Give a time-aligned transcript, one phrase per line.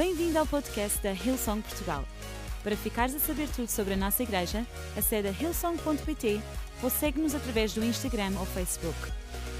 [0.00, 2.06] Bem-vindo ao podcast da Hillsong Portugal.
[2.62, 6.40] Para ficares a saber tudo sobre a nossa igreja, acede a hillsong.pt
[6.82, 8.96] ou segue-nos através do Instagram ou Facebook.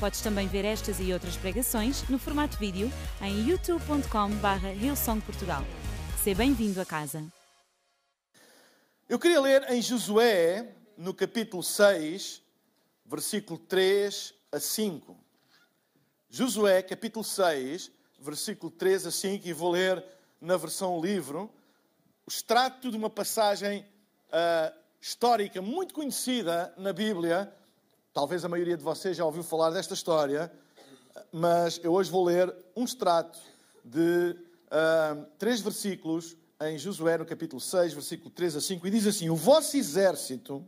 [0.01, 2.91] Podes também ver estas e outras pregações no formato vídeo
[3.21, 5.63] em youtube.com.br hillsongportugal.
[6.25, 7.23] Seja bem-vindo a casa.
[9.11, 12.41] Eu queria ler em Josué, no capítulo 6,
[13.05, 15.19] versículo 3 a 5.
[16.31, 20.03] Josué, capítulo 6, versículo 3 a 5, e vou ler
[20.41, 21.51] na versão livro,
[22.27, 23.85] o extrato de uma passagem
[24.29, 27.53] uh, histórica muito conhecida na Bíblia.
[28.13, 30.51] Talvez a maioria de vocês já ouviu falar desta história,
[31.31, 33.39] mas eu hoje vou ler um extrato
[33.85, 34.35] de
[34.67, 39.29] uh, três versículos em Josué, no capítulo 6, versículo 3 a 5, e diz assim:
[39.29, 40.67] O vosso exército,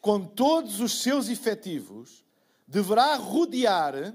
[0.00, 2.24] com todos os seus efetivos,
[2.66, 4.14] deverá rodear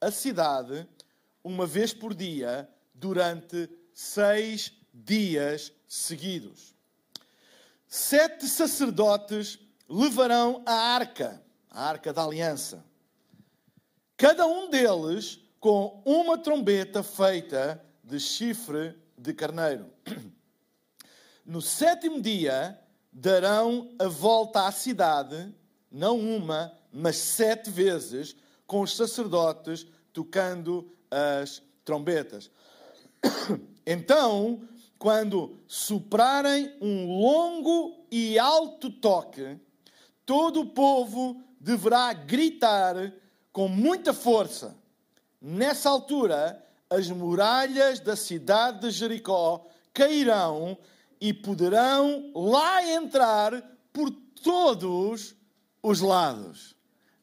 [0.00, 0.86] a cidade
[1.42, 6.74] uma vez por dia durante seis dias seguidos.
[7.86, 12.84] Sete sacerdotes levarão a arca, a arca da aliança.
[14.16, 19.90] Cada um deles com uma trombeta feita de chifre de carneiro.
[21.46, 22.80] No sétimo dia
[23.12, 25.54] darão a volta à cidade,
[25.92, 28.34] não uma, mas sete vezes,
[28.66, 32.50] com os sacerdotes tocando as trombetas.
[33.86, 34.62] Então,
[34.98, 39.58] quando soprarem um longo e alto toque,
[40.24, 43.12] todo o povo deverá gritar
[43.52, 44.74] com muita força.
[45.38, 50.78] Nessa altura, as muralhas da cidade de Jericó cairão
[51.20, 54.10] e poderão lá entrar por
[54.42, 55.34] todos
[55.82, 56.74] os lados.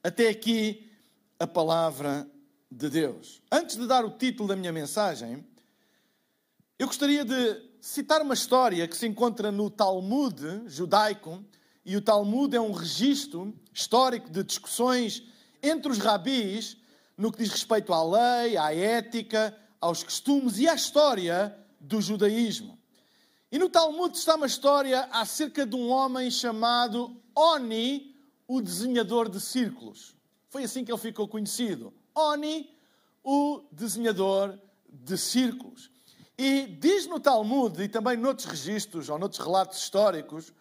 [0.04, 0.92] Até aqui
[1.40, 2.28] a palavra
[2.70, 3.42] de Deus.
[3.52, 5.46] Antes de dar o título da minha mensagem,
[6.82, 11.46] eu gostaria de citar uma história que se encontra no Talmud judaico,
[11.86, 15.22] e o Talmud é um registro histórico de discussões
[15.62, 16.78] entre os rabis
[17.16, 22.80] no que diz respeito à lei, à ética, aos costumes e à história do judaísmo.
[23.52, 28.16] E no Talmud está uma história acerca de um homem chamado Oni,
[28.48, 30.16] o desenhador de círculos.
[30.50, 31.94] Foi assim que ele ficou conhecido.
[32.16, 32.76] Oni,
[33.24, 34.58] o desenhador
[34.90, 35.91] de círculos.
[36.44, 40.52] E diz no Talmud, e também noutros registros, ou noutros relatos históricos,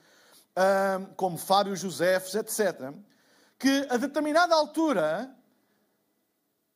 [1.16, 2.92] como Fábio Josefes, etc.,
[3.58, 5.34] que a determinada altura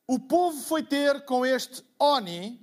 [0.07, 2.59] o povo foi ter com este Oni,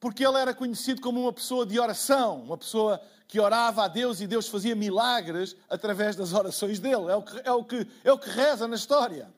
[0.00, 2.98] porque ele era conhecido como uma pessoa de oração, uma pessoa
[3.28, 7.10] que orava a Deus e Deus fazia milagres através das orações dele.
[7.10, 9.30] É o que, é o que, é o que reza na história.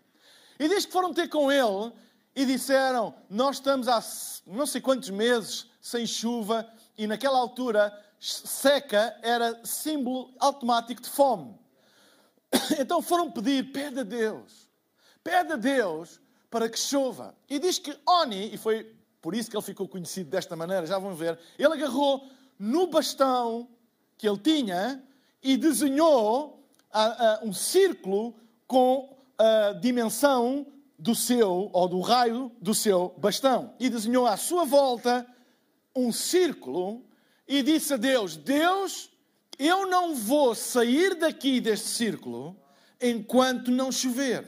[0.56, 1.92] E diz que foram ter com ele
[2.36, 4.00] e disseram: Nós estamos há
[4.46, 11.58] não sei quantos meses sem chuva e naquela altura seca era símbolo automático de fome.
[12.78, 14.68] Então foram pedir: pede a Deus,
[15.24, 17.34] pede a Deus para que chova.
[17.48, 20.98] E diz que Oni, e foi por isso que ele ficou conhecido desta maneira, já
[20.98, 22.28] vão ver, ele agarrou
[22.58, 23.68] no bastão
[24.16, 25.02] que ele tinha
[25.42, 26.64] e desenhou
[27.42, 28.34] um círculo
[28.66, 30.66] com a dimensão
[30.98, 33.74] do seu, ou do raio do seu bastão.
[33.78, 35.26] E desenhou à sua volta
[36.06, 37.04] um círculo
[37.46, 39.10] e disse a Deus: Deus,
[39.58, 42.56] eu não vou sair daqui deste círculo
[43.00, 44.46] enquanto não chover.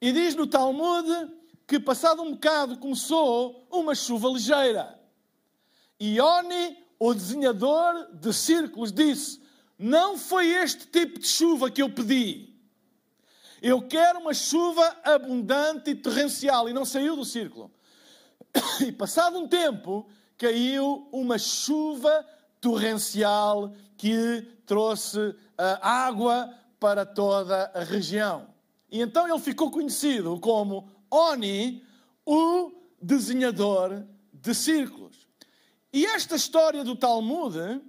[0.00, 1.06] E diz no Talmud
[1.66, 4.98] que, passado um bocado, começou uma chuva ligeira.
[5.98, 9.40] E Oni, o desenhador de círculos, disse:
[9.78, 12.48] Não foi este tipo de chuva que eu pedi.
[13.60, 16.66] Eu quero uma chuva abundante e torrencial.
[16.66, 17.70] E não saiu do círculo.
[18.86, 22.26] E passado um tempo, caiu uma chuva
[22.60, 25.36] torrencial que trouxe uh,
[25.82, 28.48] água para toda a região.
[28.90, 31.84] E então ele ficou conhecido como Oni,
[32.24, 35.28] o desenhador de círculos.
[35.92, 37.80] E esta história do Talmud uh,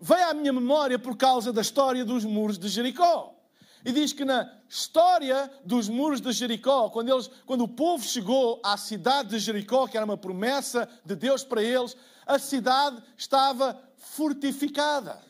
[0.00, 3.35] veio à minha memória por causa da história dos muros de Jericó.
[3.84, 8.60] E diz que na história dos muros de Jericó, quando, eles, quando o povo chegou
[8.64, 11.96] à cidade de Jericó, que era uma promessa de Deus para eles,
[12.26, 15.20] a cidade estava fortificada.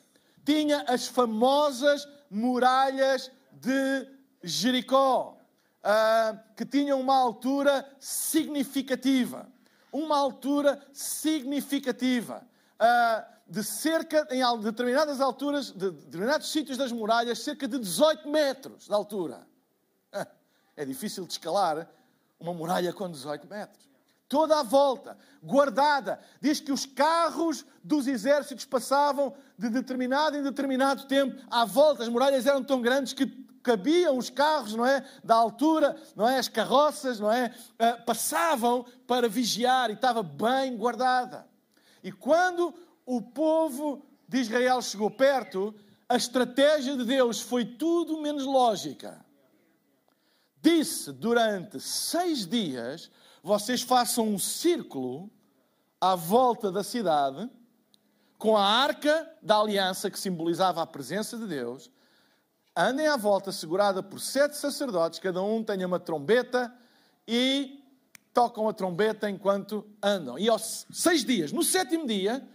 [0.44, 4.08] Tinha as famosas muralhas de
[4.42, 5.36] Jericó,
[5.82, 9.48] uh, que tinham uma altura significativa.
[9.92, 12.46] Uma altura significativa.
[12.80, 18.86] Uh, de cerca, em determinadas alturas, de determinados sítios das muralhas, cerca de 18 metros
[18.86, 19.46] de altura.
[20.76, 21.88] É difícil de escalar
[22.38, 23.86] uma muralha com 18 metros.
[24.28, 26.20] toda a volta, guardada.
[26.40, 32.02] Diz que os carros dos exércitos passavam de determinado em determinado tempo à volta.
[32.02, 33.26] As muralhas eram tão grandes que
[33.62, 35.04] cabiam os carros, não é?
[35.24, 36.38] Da altura, não é?
[36.38, 37.54] As carroças, não é?
[37.72, 41.46] Uh, passavam para vigiar e estava bem guardada.
[42.02, 42.74] E quando
[43.06, 45.72] o povo de Israel chegou perto,
[46.08, 49.24] a estratégia de Deus foi tudo menos lógica.
[50.60, 53.10] Disse durante seis dias:
[53.42, 55.30] vocês façam um círculo
[56.00, 57.48] à volta da cidade,
[58.36, 61.90] com a arca da aliança que simbolizava a presença de Deus,
[62.76, 66.74] andem à volta, segurada por sete sacerdotes, cada um tenha uma trombeta
[67.26, 67.82] e
[68.34, 70.38] tocam a trombeta enquanto andam.
[70.38, 72.46] E aos seis dias, no sétimo dia,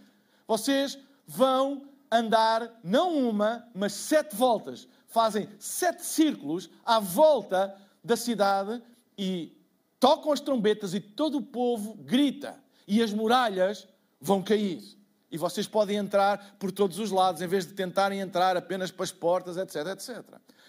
[0.52, 4.86] vocês vão andar não uma, mas sete voltas.
[5.08, 8.82] Fazem sete círculos à volta da cidade
[9.16, 9.56] e
[9.98, 12.62] tocam as trombetas e todo o povo grita.
[12.86, 13.88] E as muralhas
[14.20, 14.82] vão cair.
[15.30, 19.04] E vocês podem entrar por todos os lados, em vez de tentarem entrar apenas para
[19.04, 20.22] as portas, etc, etc.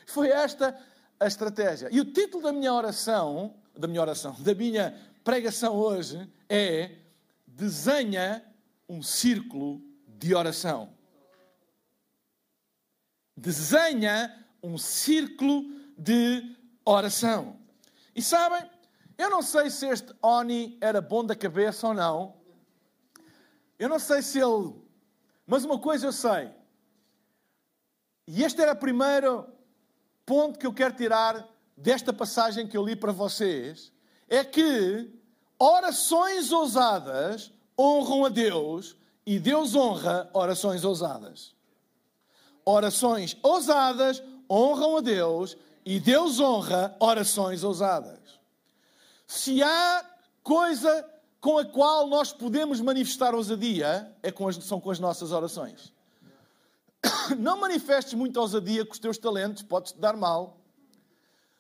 [0.06, 0.80] Foi esta
[1.20, 1.90] a estratégia.
[1.92, 6.92] E o título da minha oração, da minha oração, da minha pregação hoje é
[7.46, 8.42] Desenha
[8.88, 10.94] um círculo de oração.
[13.36, 15.66] Desenha um círculo
[15.98, 17.60] de oração.
[18.16, 18.70] E sabem,
[19.18, 22.36] eu não sei se este Oni era bom da cabeça ou não.
[23.78, 24.74] Eu não sei se ele.
[25.46, 26.52] Mas uma coisa eu sei.
[28.28, 29.46] E este era o primeiro
[30.26, 33.92] ponto que eu quero tirar desta passagem que eu li para vocês.
[34.30, 35.12] É que
[35.60, 41.54] orações ousadas honram a Deus e Deus honra orações ousadas.
[42.66, 48.20] Orações ousadas honram a Deus e Deus honra orações ousadas.
[49.28, 50.06] Se há
[50.42, 51.10] coisa
[51.42, 55.92] com a qual nós podemos manifestar ousadia, é com as, são com as nossas orações.
[57.38, 60.58] Não manifestes muita ousadia com os teus talentos, podes-te dar mal.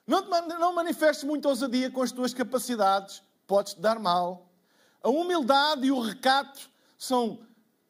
[0.05, 0.21] Não,
[0.59, 4.49] não manifestes muita ousadia com as tuas capacidades, podes-te dar mal.
[5.03, 7.39] A humildade e o recato são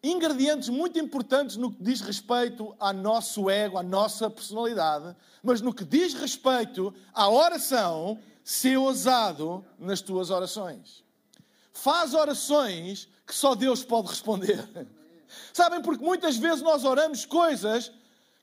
[0.03, 5.73] ingredientes muito importantes no que diz respeito ao nosso ego, à nossa personalidade, mas no
[5.73, 11.03] que diz respeito à oração, ser ousado nas tuas orações.
[11.71, 14.67] Faz orações que só Deus pode responder.
[15.53, 17.91] Sabem, porque muitas vezes nós oramos coisas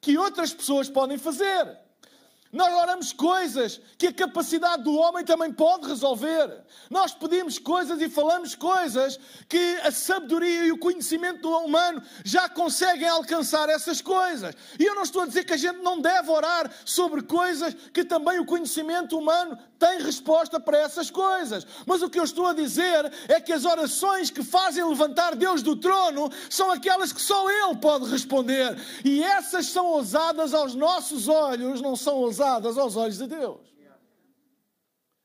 [0.00, 1.78] que outras pessoas podem fazer.
[2.52, 6.64] Nós oramos coisas que a capacidade do homem também pode resolver.
[6.90, 13.06] Nós pedimos coisas e falamos coisas que a sabedoria e o conhecimento humano já conseguem
[13.06, 14.52] alcançar essas coisas.
[14.80, 18.04] E eu não estou a dizer que a gente não deve orar sobre coisas que
[18.04, 21.66] também o conhecimento humano tem resposta para essas coisas.
[21.86, 25.62] Mas o que eu estou a dizer é que as orações que fazem levantar Deus
[25.62, 28.76] do trono são aquelas que só Ele pode responder.
[29.02, 33.70] E essas são ousadas aos nossos olhos, não são ousadas aos olhos de Deus.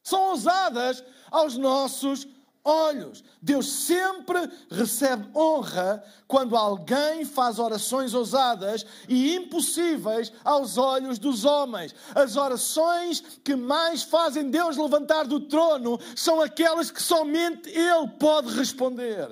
[0.02, 2.25] São ousadas aos nossos
[2.65, 3.23] olhos.
[3.39, 11.94] Deus sempre recebe honra quando alguém faz orações ousadas e impossíveis aos olhos dos homens.
[12.15, 18.53] As orações que mais fazem Deus levantar do trono são aquelas que somente Ele pode
[18.56, 19.29] responder.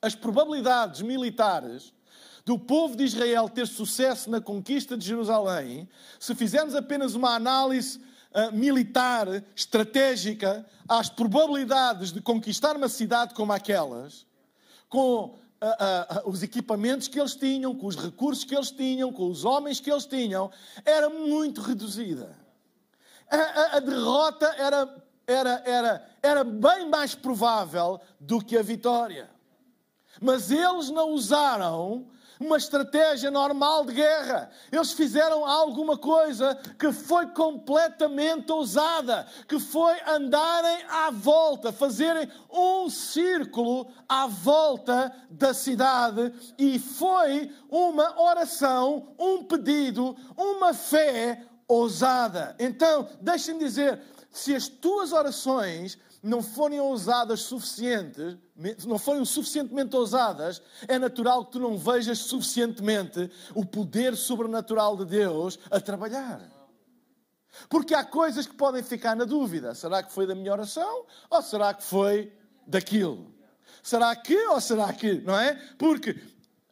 [0.00, 1.92] As probabilidades militares
[2.44, 5.88] do povo de Israel ter sucesso na conquista de Jerusalém,
[6.20, 7.98] se fizermos apenas uma análise
[8.52, 14.26] militar, estratégica, às probabilidades de conquistar uma cidade como aquelas,
[14.88, 19.30] com uh, uh, os equipamentos que eles tinham, com os recursos que eles tinham, com
[19.30, 20.50] os homens que eles tinham,
[20.84, 22.36] era muito reduzida.
[23.30, 29.30] A, a, a derrota era, era, era, era bem mais provável do que a vitória.
[30.20, 32.06] Mas eles não usaram
[32.44, 34.50] uma estratégia normal de guerra.
[34.70, 42.88] Eles fizeram alguma coisa que foi completamente ousada, que foi andarem à volta, fazerem um
[42.90, 52.54] círculo à volta da cidade e foi uma oração, um pedido, uma fé ousada.
[52.58, 58.36] Então, deixem-me dizer, se as tuas orações não forem ousadas suficientes,
[58.86, 65.04] não forem suficientemente ousadas, é natural que tu não vejas suficientemente o poder sobrenatural de
[65.04, 66.40] Deus a trabalhar.
[67.68, 69.74] Porque há coisas que podem ficar na dúvida.
[69.74, 72.32] Será que foi da minha oração ou será que foi
[72.66, 73.32] daquilo?
[73.82, 75.54] Será que ou será que, não é?
[75.76, 76.20] Porque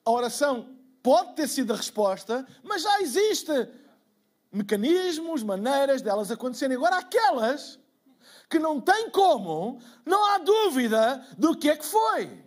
[0.05, 0.69] a oração
[1.03, 3.69] pode ter sido a resposta, mas já existe
[4.53, 6.77] mecanismos, maneiras delas acontecerem.
[6.77, 7.79] Agora, aquelas
[8.53, 12.39] que não tem como, não há dúvida do que é que foi.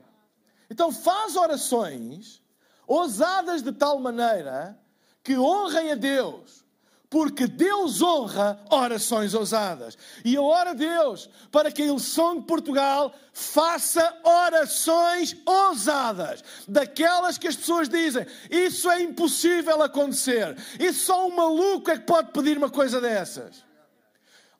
[0.69, 2.43] Então faz orações
[2.85, 4.79] ousadas de tal maneira
[5.23, 6.63] que honrem a Deus
[7.09, 9.97] porque Deus honra orações ousadas.
[10.23, 17.37] E eu oro a Deus para que a Ilson de Portugal faça orações ousadas, daquelas
[17.37, 22.31] que as pessoas dizem, isso é impossível acontecer, isso só um maluco é que pode
[22.31, 23.63] pedir uma coisa dessas.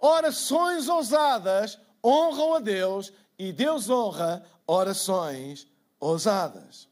[0.06, 5.68] Orações ousadas honram a Deus e Deus honra orações
[6.00, 6.88] ousadas.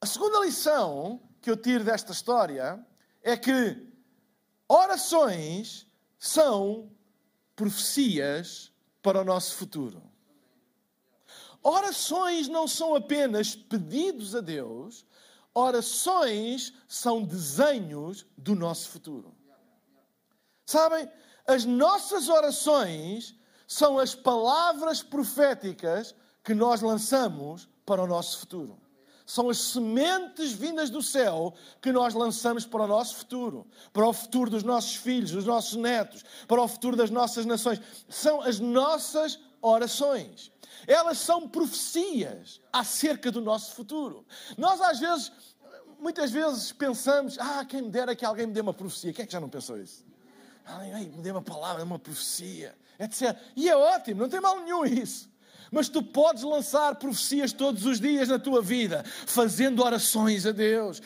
[0.00, 2.84] A segunda lição que eu tiro desta história
[3.22, 3.90] é que
[4.72, 5.84] Orações
[6.16, 6.88] são
[7.56, 10.00] profecias para o nosso futuro.
[11.60, 15.04] Orações não são apenas pedidos a Deus,
[15.52, 19.34] orações são desenhos do nosso futuro.
[20.64, 21.10] Sabem,
[21.50, 23.34] as nossas orações
[23.66, 28.80] são as palavras proféticas que nós lançamos para o nosso futuro
[29.30, 34.12] são as sementes vindas do céu que nós lançamos para o nosso futuro, para o
[34.12, 37.80] futuro dos nossos filhos, dos nossos netos, para o futuro das nossas nações.
[38.08, 40.50] São as nossas orações.
[40.84, 44.26] Elas são profecias acerca do nosso futuro.
[44.58, 45.30] Nós, às vezes,
[46.00, 49.12] muitas vezes pensamos: ah, quem me dera que alguém me dê uma profecia.
[49.12, 50.09] Quem é que já não pensou isso?
[50.64, 53.36] Ai, me dê uma palavra, uma profecia, etc.
[53.56, 55.30] E é ótimo, não tem mal nenhum isso.
[55.70, 61.00] Mas tu podes lançar profecias todos os dias na tua vida, fazendo orações a Deus,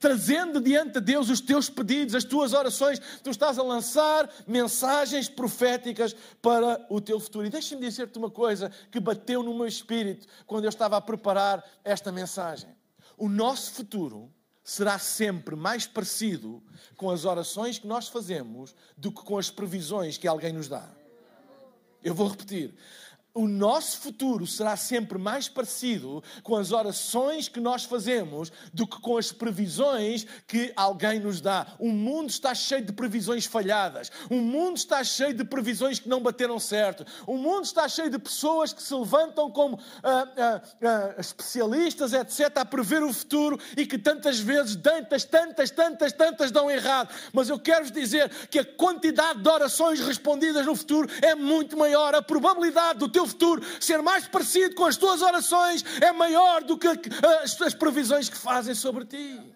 [0.00, 2.98] trazendo diante de Deus os teus pedidos, as tuas orações.
[3.22, 7.46] Tu estás a lançar mensagens proféticas para o teu futuro.
[7.46, 11.62] E deixa-me dizer-te uma coisa que bateu no meu espírito quando eu estava a preparar
[11.84, 12.74] esta mensagem.
[13.18, 14.32] O nosso futuro
[14.66, 16.60] será sempre mais parecido
[16.96, 20.90] com as orações que nós fazemos do que com as previsões que alguém nos dá.
[22.02, 22.74] Eu vou repetir
[23.36, 28.98] o nosso futuro será sempre mais parecido com as orações que nós fazemos do que
[28.98, 31.66] com as previsões que alguém nos dá.
[31.78, 34.10] O mundo está cheio de previsões falhadas.
[34.30, 37.04] O mundo está cheio de previsões que não bateram certo.
[37.26, 42.56] O mundo está cheio de pessoas que se levantam como ah, ah, ah, especialistas, etc.,
[42.56, 47.14] a prever o futuro e que tantas vezes, tantas, tantas, tantas, tantas dão errado.
[47.34, 52.14] Mas eu quero-vos dizer que a quantidade de orações respondidas no futuro é muito maior.
[52.14, 56.78] A probabilidade do teu futuro ser mais parecido com as tuas orações é maior do
[56.78, 56.86] que
[57.42, 59.54] as, as previsões que fazem sobre ti.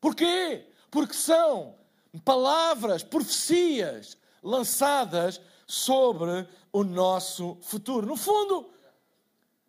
[0.00, 0.66] Porquê?
[0.90, 1.76] Porque são
[2.24, 8.06] palavras, profecias lançadas sobre o nosso futuro.
[8.06, 8.70] No fundo,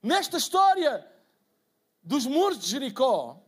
[0.02, 1.06] nesta história
[2.04, 3.42] dos muros de Jericó,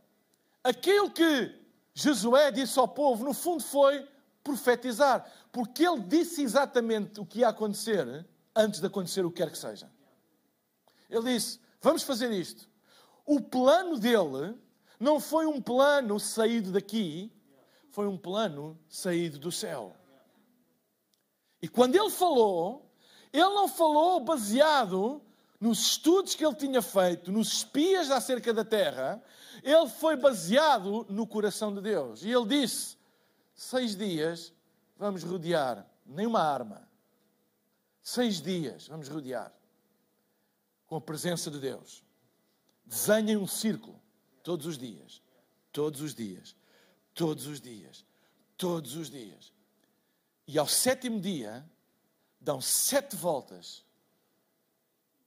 [0.64, 1.54] aquilo que
[1.94, 4.06] Josué disse ao povo, no fundo, foi
[4.42, 9.50] profetizar, porque ele disse exatamente o que ia acontecer antes de acontecer o que quer
[9.50, 9.90] que seja.
[11.08, 12.68] Ele disse: Vamos fazer isto.
[13.24, 14.58] O plano dele
[14.98, 17.32] não foi um plano saído daqui,
[17.90, 19.94] foi um plano saído do céu.
[21.62, 22.90] E quando ele falou,
[23.32, 25.22] ele não falou baseado
[25.60, 29.22] nos estudos que ele tinha feito, nos espias acerca da terra,
[29.62, 32.22] ele foi baseado no coração de Deus.
[32.22, 32.96] E ele disse:
[33.54, 34.52] Seis dias
[34.96, 36.88] vamos rodear, nenhuma arma,
[38.12, 39.54] Seis dias vamos rodear
[40.88, 42.02] com a presença de Deus.
[42.84, 44.02] Desenhem um círculo
[44.42, 45.22] todos os dias,
[45.70, 46.56] todos os dias,
[47.14, 48.04] todos os dias,
[48.56, 49.52] todos os dias.
[50.44, 51.64] E ao sétimo dia,
[52.40, 53.84] dão sete voltas.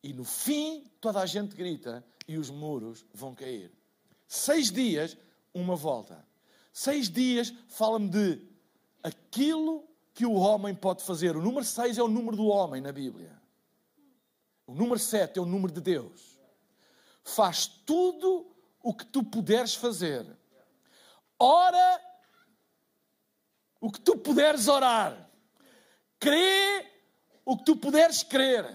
[0.04, 3.72] E no fim, toda a gente grita e os muros vão cair.
[4.28, 5.16] Seis dias,
[5.54, 6.28] uma volta.
[6.74, 8.42] Seis dias fala-me de
[9.02, 11.36] aquilo que o homem pode fazer.
[11.36, 13.42] O número 6 é o número do homem na Bíblia.
[14.68, 16.38] O número 7 é o número de Deus.
[17.24, 20.26] Faz tudo o que tu puderes fazer.
[21.40, 22.02] Ora
[23.82, 25.30] o que tu puderes orar.
[26.20, 26.86] Crê
[27.44, 28.66] o que tu puderes crer.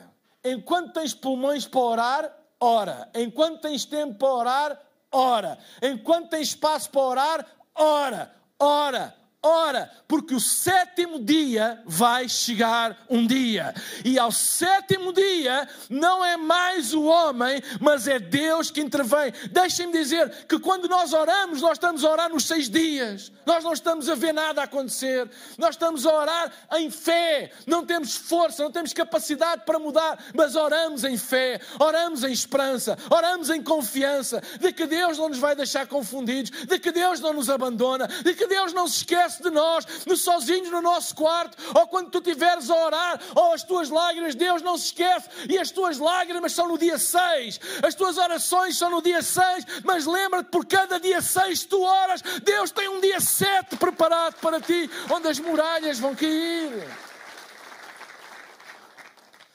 [0.45, 3.11] Enquanto tens pulmões para orar, ora.
[3.15, 5.59] Enquanto tens tempo para orar, ora.
[5.83, 8.35] Enquanto tens espaço para orar, ora.
[8.59, 13.73] Ora, Ora, porque o sétimo dia vai chegar um dia,
[14.05, 19.33] e ao sétimo dia não é mais o homem, mas é Deus que intervém.
[19.53, 23.73] Deixem-me dizer que quando nós oramos, nós estamos a orar nos seis dias, nós não
[23.73, 28.73] estamos a ver nada acontecer, nós estamos a orar em fé, não temos força, não
[28.73, 34.73] temos capacidade para mudar, mas oramos em fé, oramos em esperança, oramos em confiança de
[34.73, 38.49] que Deus não nos vai deixar confundidos, de que Deus não nos abandona, de que
[38.49, 42.75] Deus não se esquece de nós, sozinhos no nosso quarto, ou quando tu estiveres a
[42.75, 46.79] orar, ou as tuas lágrimas, Deus não se esquece, e as tuas lágrimas são no
[46.79, 51.65] dia 6, as tuas orações são no dia 6, mas lembra-te, por cada dia 6
[51.65, 56.89] tu oras, Deus tem um dia 7 preparado para ti, onde as muralhas vão cair.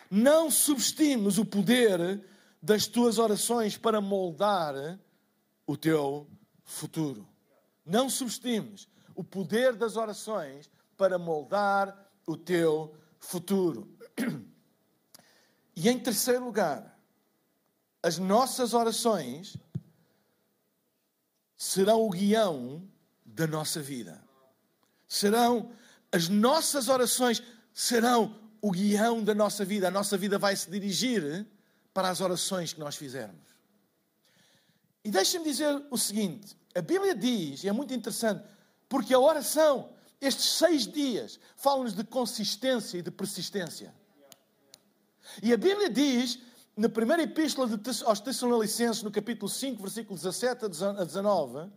[0.10, 2.24] Não subestimes o poder
[2.62, 4.75] das tuas orações para moldar
[5.65, 6.30] o teu
[6.63, 7.27] futuro.
[7.86, 13.89] Não subestimes o poder das orações para moldar o teu futuro.
[15.75, 17.00] E em terceiro lugar,
[18.03, 19.58] as nossas orações
[21.58, 22.88] serão o guião
[23.25, 24.24] da nossa vida.
[25.08, 25.74] Serão
[26.12, 27.41] as nossas orações
[27.74, 29.88] serão o guião da nossa vida.
[29.88, 31.43] A nossa vida vai se dirigir
[31.91, 33.41] para as orações que nós fizermos.
[35.03, 38.43] E deixem-me dizer o seguinte: a Bíblia diz, e é muito interessante,
[38.93, 39.89] porque a oração,
[40.21, 43.91] estes seis dias, fala-nos de consistência e de persistência.
[45.41, 46.38] E a Bíblia diz,
[46.77, 47.67] na primeira epístola
[48.05, 51.71] aos Tessalonicenses, no capítulo 5, versículo 17 a 19,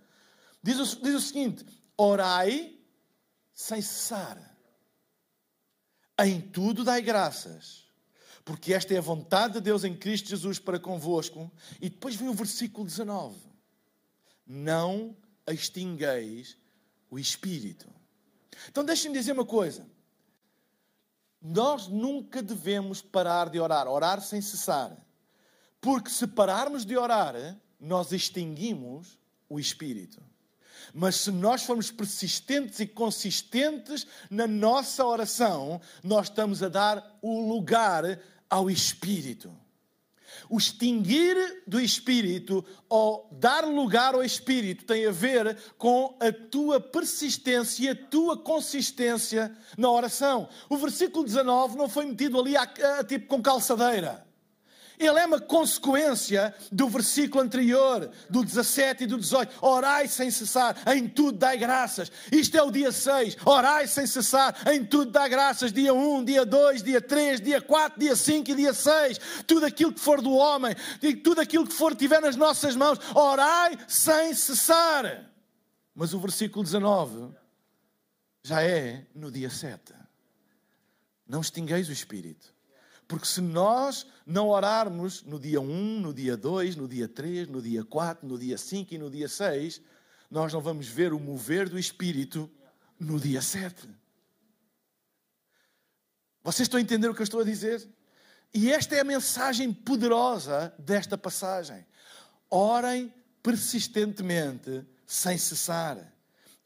[0.63, 1.65] diz o, diz o seguinte:
[1.97, 2.79] Orai
[3.55, 4.39] sem cessar,
[6.21, 7.87] em tudo dai graças
[8.45, 11.51] porque esta é a vontade de Deus em Cristo Jesus para convosco.
[11.81, 13.41] E depois vem o versículo 19:
[14.47, 15.17] Não
[15.49, 16.59] extingueis
[17.17, 17.89] o Espírito.
[18.69, 19.87] Então deixem-me dizer uma coisa.
[21.41, 24.97] Nós nunca devemos parar de orar, orar sem cessar.
[25.81, 27.35] Porque se pararmos de orar,
[27.81, 29.19] nós extinguimos
[29.49, 30.23] o Espírito.
[30.93, 37.49] Mas se nós formos persistentes e consistentes na nossa oração, nós estamos a dar o
[37.49, 39.55] lugar ao Espírito.
[40.49, 46.81] O extinguir do Espírito ou dar lugar ao Espírito tem a ver com a tua
[46.81, 50.49] persistência e a tua consistência na oração.
[50.69, 54.26] O versículo 19 não foi metido ali a, a, tipo com calçadeira.
[54.99, 59.59] Ele é uma consequência do versículo anterior, do 17 e do 18.
[59.61, 62.11] Orai sem cessar, em tudo dai graças.
[62.33, 63.37] Isto é o dia 6.
[63.45, 65.73] Orai sem cessar, em tudo dai graças.
[65.73, 69.19] Dia 1, dia 2, dia 3, dia 4, dia 5 e dia 6.
[69.47, 70.75] Tudo aquilo que for do homem,
[71.23, 75.31] tudo aquilo que for tiver nas nossas mãos, orai sem cessar.
[75.95, 77.35] Mas o versículo 19
[78.43, 79.93] já é no dia 7.
[81.27, 82.56] Não extingueis o espírito.
[83.09, 87.63] Porque se nós não orarmos no dia 1, no dia 2, no dia 3, no
[87.63, 89.81] dia 4, no dia 5 e no dia 6,
[90.31, 92.51] nós não vamos ver o mover do Espírito
[92.99, 93.89] no dia 7.
[96.43, 97.89] Vocês estão a entender o que eu estou a dizer?
[98.53, 101.87] E esta é a mensagem poderosa desta passagem.
[102.51, 106.13] Orem persistentemente, sem cessar.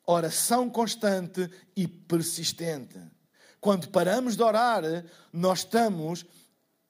[0.07, 2.99] Oração constante e persistente.
[3.61, 4.83] Quando paramos de orar,
[5.33, 6.25] nós estamos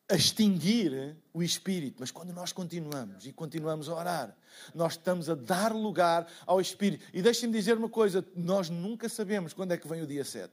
[0.09, 1.96] a extinguir o Espírito.
[2.00, 4.37] Mas quando nós continuamos e continuamos a orar,
[4.74, 7.04] nós estamos a dar lugar ao Espírito.
[7.12, 10.52] E deixem-me dizer uma coisa: nós nunca sabemos quando é que vem o dia 7.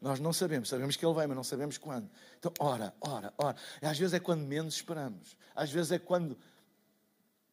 [0.00, 2.08] Nós não sabemos, sabemos que ele vem, mas não sabemos quando.
[2.38, 3.56] Então, ora, ora, ora.
[3.82, 5.36] E às vezes é quando menos esperamos.
[5.54, 6.38] Às vezes é quando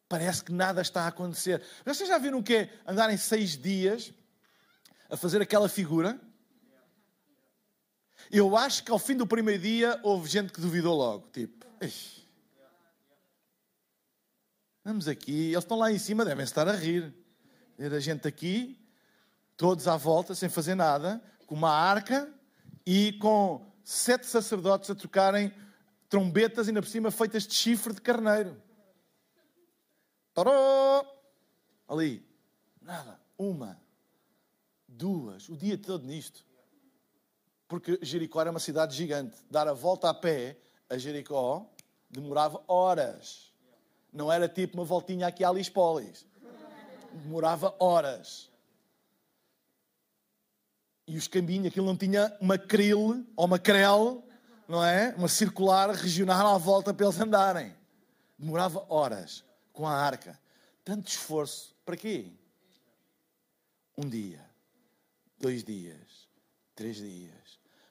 [0.08, 1.62] parece que nada está a acontecer.
[1.84, 4.12] Vocês já viram o que é andarem seis dias
[5.10, 6.18] a fazer aquela figura?
[8.30, 11.28] Eu acho que ao fim do primeiro dia houve gente que duvidou logo.
[11.32, 11.66] Tipo,
[14.84, 17.14] vamos aqui, eles estão lá em cima, devem estar a rir.
[17.78, 18.78] Ver a gente aqui,
[19.56, 22.28] todos à volta, sem fazer nada, com uma arca
[22.84, 25.54] e com sete sacerdotes a trocarem
[26.08, 28.60] trombetas, ainda por cima feitas de chifre de carneiro.
[30.34, 31.06] Tarô!
[31.86, 32.26] Ali,
[32.82, 33.80] nada, uma,
[34.86, 36.47] duas, o dia todo nisto
[37.68, 39.36] porque Jericó era uma cidade gigante.
[39.50, 40.56] Dar a volta a pé
[40.88, 41.70] a Jericó
[42.08, 43.52] demorava horas.
[44.10, 46.26] Não era tipo uma voltinha aqui a Lispolis.
[47.12, 48.50] Demorava horas.
[51.06, 54.26] E os caminhos, aquilo não tinha uma cril ou uma crel,
[54.66, 55.14] não é?
[55.16, 57.74] Uma circular regional à volta para eles andarem.
[58.38, 60.38] Demorava horas com a arca.
[60.84, 61.74] Tanto esforço.
[61.84, 62.30] Para quê?
[63.96, 64.44] Um dia,
[65.38, 66.28] dois dias,
[66.74, 67.37] três dias,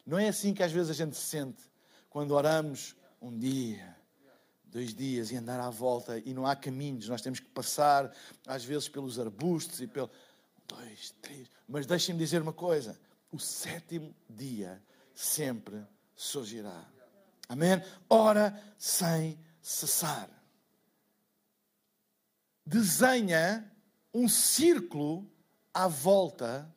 [0.07, 1.61] não é assim que às vezes a gente se sente
[2.09, 3.93] quando oramos um dia,
[4.63, 8.15] dois dias e andar à volta e não há caminhos, nós temos que passar
[8.45, 10.09] às vezes pelos arbustos e pelo.
[10.65, 11.49] Dois, três.
[11.67, 12.97] Mas deixem-me dizer uma coisa:
[13.31, 14.81] o sétimo dia
[15.13, 16.85] sempre surgirá.
[17.49, 17.81] Amém?
[18.09, 20.29] Ora sem cessar.
[22.65, 23.69] Desenha
[24.13, 25.29] um círculo
[25.73, 26.73] à volta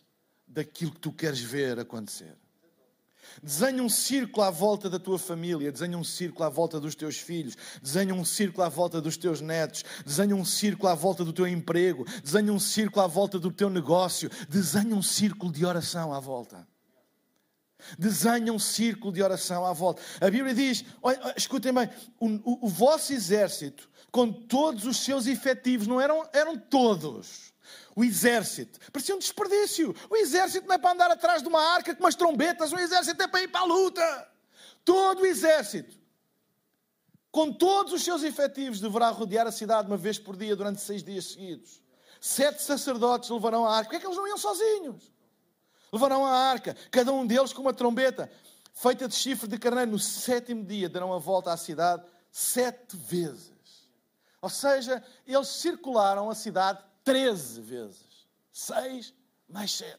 [0.47, 2.37] daquilo que tu queres ver acontecer.
[3.43, 7.17] Desenha um círculo à volta da tua família, desenha um círculo à volta dos teus
[7.17, 11.33] filhos, desenha um círculo à volta dos teus netos, desenha um círculo à volta do
[11.33, 16.13] teu emprego, desenha um círculo à volta do teu negócio, desenha um círculo de oração
[16.13, 16.67] à volta.
[17.99, 20.03] Desenha um círculo de oração à volta.
[20.21, 21.89] A Bíblia diz: olha, escutem bem,
[22.19, 27.50] o, o, o vosso exército, com todos os seus efetivos, não eram, eram todos
[27.95, 28.79] o exército.
[28.93, 29.95] Parecia um desperdício.
[30.09, 33.23] O exército não é para andar atrás de uma arca com umas trombetas, o exército
[33.23, 34.29] é para ir para a luta.
[34.85, 35.99] Todo o exército,
[37.31, 41.03] com todos os seus efetivos, deverá rodear a cidade uma vez por dia durante seis
[41.03, 41.83] dias seguidos.
[42.21, 43.91] Sete sacerdotes levarão a arca.
[43.91, 45.11] Porquê é que eles não iam sozinhos?
[45.93, 48.31] Levarão a arca, cada um deles com uma trombeta
[48.73, 49.91] feita de chifre de carneiro.
[49.91, 53.89] No sétimo dia darão a volta à cidade sete vezes.
[54.41, 58.29] Ou seja, eles circularam a cidade 13 vezes.
[58.53, 59.15] 6
[59.49, 59.99] mais 7.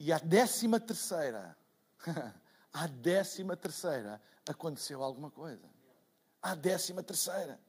[0.00, 1.56] E à décima terceira,
[2.72, 5.68] à décima terceira, aconteceu alguma coisa.
[6.42, 7.60] À décima terceira.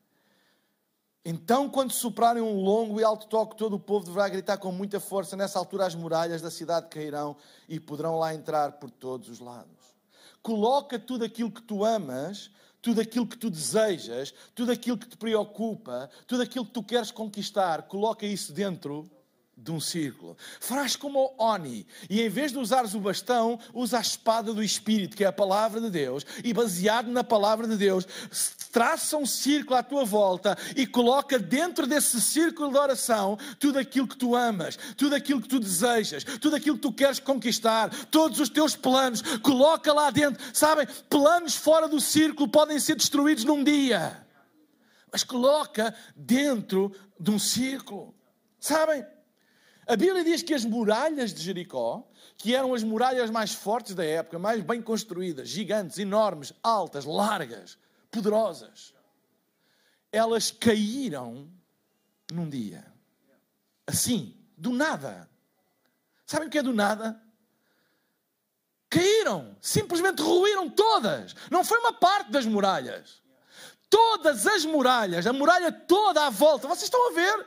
[1.24, 5.00] Então, quando soprarem um longo e alto toque, todo o povo deverá gritar com muita
[5.00, 5.36] força.
[5.36, 7.38] Nessa altura, as muralhas da cidade cairão
[7.70, 9.94] e poderão lá entrar por todos os lados.
[10.42, 12.50] Coloca tudo aquilo que tu amas
[12.82, 17.12] tudo aquilo que tu desejas, tudo aquilo que te preocupa, tudo aquilo que tu queres
[17.12, 19.10] conquistar, coloca isso dentro
[19.64, 20.36] de um círculo.
[20.60, 25.16] Farás como Oni, e em vez de usares o bastão, usa a espada do Espírito,
[25.16, 28.08] que é a palavra de Deus, e baseado na palavra de Deus,
[28.72, 34.08] traça um círculo à tua volta e coloca dentro desse círculo de oração tudo aquilo
[34.08, 38.40] que tu amas, tudo aquilo que tu desejas, tudo aquilo que tu queres conquistar, todos
[38.40, 40.44] os teus planos, coloca lá dentro.
[40.54, 44.26] Sabem, planos fora do círculo podem ser destruídos num dia,
[45.12, 48.16] mas coloca dentro de um círculo.
[48.60, 49.06] Sabem?
[49.92, 54.06] A Bíblia diz que as muralhas de Jericó, que eram as muralhas mais fortes da
[54.06, 57.78] época, mais bem construídas, gigantes, enormes, altas, largas,
[58.10, 58.94] poderosas,
[60.10, 61.52] elas caíram
[62.32, 62.86] num dia.
[63.86, 65.30] Assim, do nada.
[66.26, 67.22] Sabem o que é do nada?
[68.90, 71.36] Caíram, simplesmente ruíram todas.
[71.50, 73.22] Não foi uma parte das muralhas.
[73.90, 77.46] Todas as muralhas, a muralha toda à volta, vocês estão a ver?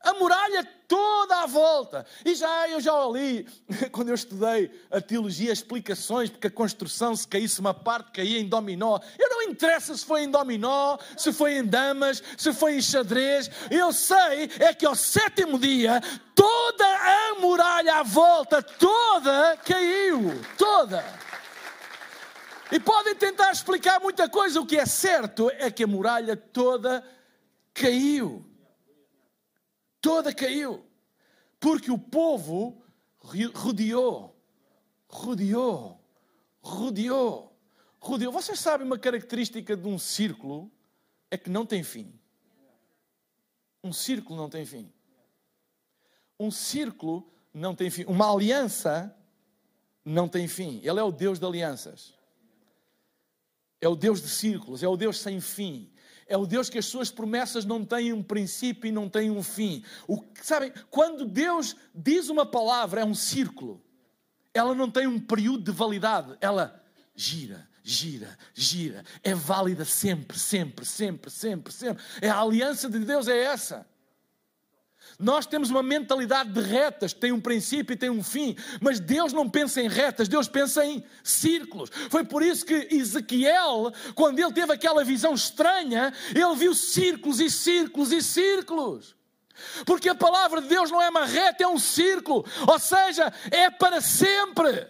[0.00, 2.06] A muralha toda à volta.
[2.24, 3.46] E já eu já li,
[3.92, 8.48] quando eu estudei a teologia, explicações, porque a construção, se caísse uma parte, caía em
[8.48, 8.98] dominó.
[9.18, 13.50] Eu não interessa se foi em dominó, se foi em damas, se foi em xadrez.
[13.70, 16.00] Eu sei é que ao sétimo dia,
[16.34, 20.40] toda a muralha à volta, toda caiu.
[20.56, 21.04] Toda.
[22.72, 24.60] E podem tentar explicar muita coisa.
[24.60, 27.04] O que é certo é que a muralha toda
[27.74, 28.47] caiu
[30.00, 30.84] toda caiu.
[31.60, 32.82] Porque o povo
[33.18, 34.36] rodeou,
[35.08, 36.00] rodeou,
[36.60, 37.56] rodeou,
[37.98, 38.32] rodeou.
[38.32, 40.70] Vocês sabem uma característica de um círculo
[41.30, 42.18] é que não tem fim.
[43.82, 44.92] Um círculo não tem fim.
[46.38, 48.04] Um círculo não tem fim.
[48.04, 49.14] Uma aliança
[50.04, 50.80] não tem fim.
[50.82, 52.14] Ele é o Deus de alianças.
[53.80, 55.90] É o Deus de círculos, é o Deus sem fim.
[56.28, 59.42] É o Deus que as suas promessas não têm um princípio e não têm um
[59.42, 59.82] fim.
[60.06, 63.82] O, sabem, quando Deus diz uma palavra, é um círculo.
[64.52, 66.36] Ela não tem um período de validade.
[66.40, 69.04] Ela gira, gira, gira.
[69.24, 72.04] É válida sempre, sempre, sempre, sempre, sempre.
[72.20, 73.86] É a aliança de Deus é essa.
[75.18, 79.32] Nós temos uma mentalidade de retas, tem um princípio e tem um fim, mas Deus
[79.32, 81.90] não pensa em retas, Deus pensa em círculos.
[82.08, 87.50] Foi por isso que Ezequiel, quando ele teve aquela visão estranha, ele viu círculos e
[87.50, 89.16] círculos e círculos.
[89.84, 93.68] Porque a palavra de Deus não é uma reta, é um círculo, ou seja, é
[93.70, 94.86] para sempre.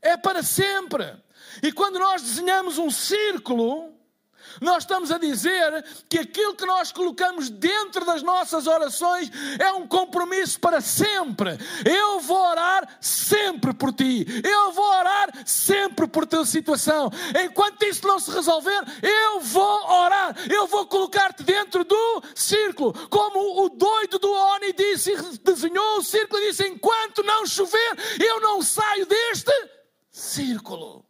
[0.00, 1.16] É para sempre.
[1.64, 3.92] E quando nós desenhamos um círculo,
[4.60, 9.86] nós estamos a dizer que aquilo que nós colocamos dentro das nossas orações é um
[9.86, 11.58] compromisso para sempre.
[11.84, 14.26] Eu vou orar sempre por ti.
[14.44, 17.10] Eu vou orar sempre por tua situação.
[17.44, 20.34] Enquanto isso não se resolver, eu vou orar.
[20.50, 22.92] Eu vou colocar-te dentro do círculo.
[23.08, 28.40] Como o doido do Oni disse, desenhou o círculo e disse: enquanto não chover, eu
[28.40, 29.52] não saio deste
[30.10, 31.09] círculo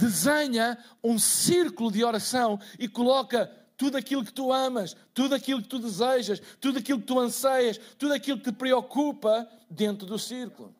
[0.00, 5.68] desenha um círculo de oração e coloca tudo aquilo que tu amas, tudo aquilo que
[5.68, 10.74] tu desejas, tudo aquilo que tu anseias, tudo aquilo que te preocupa dentro do círculo.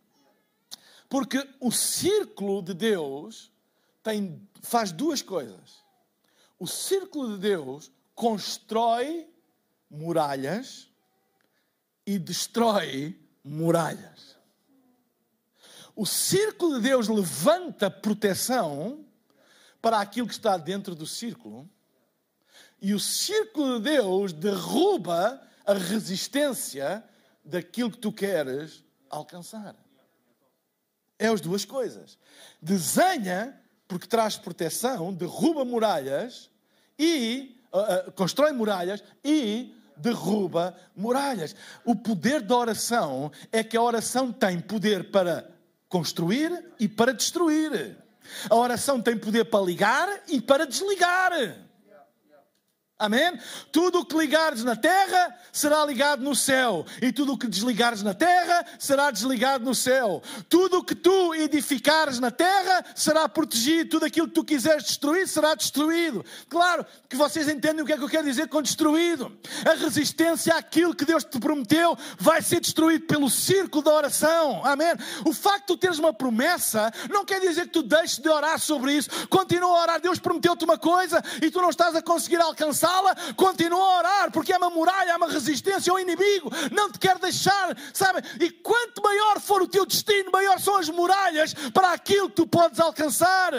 [1.09, 3.50] Porque o círculo de Deus
[4.02, 5.85] tem, faz duas coisas.
[6.59, 9.28] O círculo de Deus constrói
[9.90, 10.88] muralhas
[12.06, 14.37] e destrói muralhas.
[15.96, 19.04] O círculo de Deus levanta proteção
[19.81, 21.69] para aquilo que está dentro do círculo,
[22.81, 27.05] e o círculo de Deus derruba a resistência
[27.45, 29.75] daquilo que tu queres alcançar.
[31.19, 32.19] É as duas coisas.
[32.61, 36.49] Desenha, porque traz proteção, derruba muralhas
[36.99, 41.55] e uh, uh, constrói muralhas e derruba muralhas.
[41.85, 45.51] O poder da oração é que a oração tem poder para
[45.88, 47.99] construir e para destruir.
[48.48, 51.33] A oração tem poder para ligar e para desligar.
[53.00, 53.32] Amém?
[53.72, 58.02] Tudo o que ligares na terra será ligado no céu, e tudo o que desligares
[58.02, 60.22] na terra será desligado no céu.
[60.50, 65.26] Tudo o que tu edificares na terra será protegido, tudo aquilo que tu quiseres destruir
[65.26, 66.22] será destruído.
[66.50, 69.34] Claro que vocês entendem o que é que eu quero dizer com destruído.
[69.64, 74.60] A resistência àquilo que Deus te prometeu vai ser destruído pelo círculo da oração.
[74.62, 74.92] Amém?
[75.24, 78.58] O facto de tu teres uma promessa não quer dizer que tu deixes de orar
[78.58, 79.26] sobre isso.
[79.28, 80.00] Continua a orar.
[80.02, 84.31] Deus prometeu-te uma coisa e tu não estás a conseguir alcançar sala, continua a orar,
[84.33, 88.20] porque é uma muralha, é uma resistência ao inimigo, não te quer deixar, sabe?
[88.40, 92.46] E quanto maior for o teu destino, maior são as muralhas para aquilo que tu
[92.46, 93.53] podes alcançar.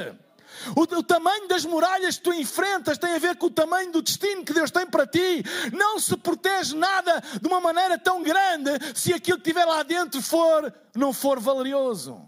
[0.76, 4.02] O, o, tamanho das muralhas que tu enfrentas tem a ver com o tamanho do
[4.02, 5.44] destino que Deus tem para ti.
[5.74, 10.22] Não se protege nada de uma maneira tão grande se aquilo que estiver lá dentro
[10.22, 12.22] for, não for valioso.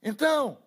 [0.00, 0.58] Então,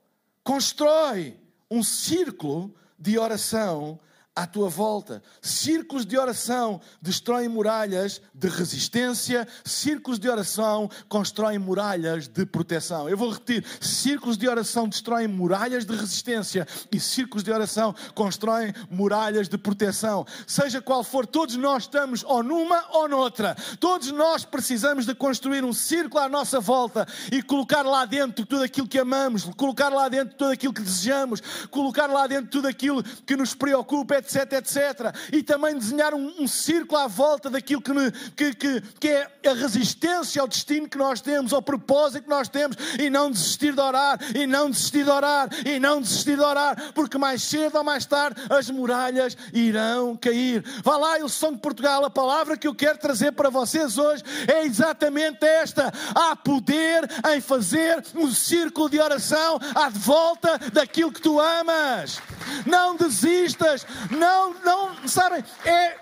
[0.43, 1.39] constrói
[1.69, 3.97] um círculo de oração
[4.35, 5.21] à tua volta.
[5.41, 13.09] Círculos de oração destroem muralhas de resistência, círculos de oração constroem muralhas de proteção.
[13.09, 18.73] Eu vou repetir: círculos de oração destroem muralhas de resistência e círculos de oração constroem
[18.89, 20.25] muralhas de proteção.
[20.47, 23.55] Seja qual for, todos nós estamos ou numa ou noutra.
[23.79, 28.63] Todos nós precisamos de construir um círculo à nossa volta e colocar lá dentro tudo
[28.63, 33.03] aquilo que amamos, colocar lá dentro tudo aquilo que desejamos, colocar lá dentro tudo aquilo
[33.03, 35.15] que nos preocupa etc, etc.
[35.31, 37.91] E também desenhar um, um círculo à volta daquilo que,
[38.35, 42.47] que, que, que, é a resistência ao destino que nós temos, ao propósito que nós
[42.47, 46.43] temos, e não desistir de orar, e não desistir de orar, e não desistir de
[46.43, 50.63] orar, porque mais cedo ou mais tarde as muralhas irão cair.
[50.83, 54.65] Vá lá, sou de Portugal, a palavra que eu quero trazer para vocês hoje é
[54.65, 61.39] exatamente esta: há poder em fazer um círculo de oração à volta daquilo que tu
[61.39, 62.21] amas.
[62.65, 65.97] Não desistas, não, não, sabem, é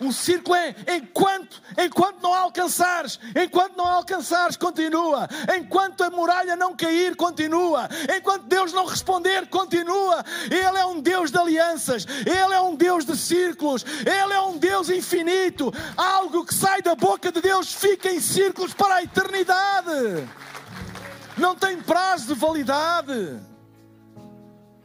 [0.00, 5.28] um círculo é enquanto, enquanto não alcançares, enquanto não alcançares, continua.
[5.58, 7.88] Enquanto a muralha não cair, continua.
[8.16, 10.24] Enquanto Deus não responder, continua.
[10.44, 14.56] Ele é um Deus de alianças, Ele é um Deus de círculos, Ele é um
[14.56, 15.72] Deus infinito.
[15.96, 20.28] Algo que sai da boca de Deus fica em círculos para a eternidade.
[21.36, 23.47] Não tem prazo de validade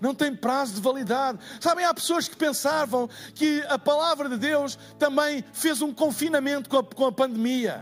[0.04, 1.40] não tem prazo de validade.
[1.62, 6.78] Sabem, há pessoas que pensavam que a palavra de Deus também fez um confinamento com
[6.78, 7.82] a, com a pandemia.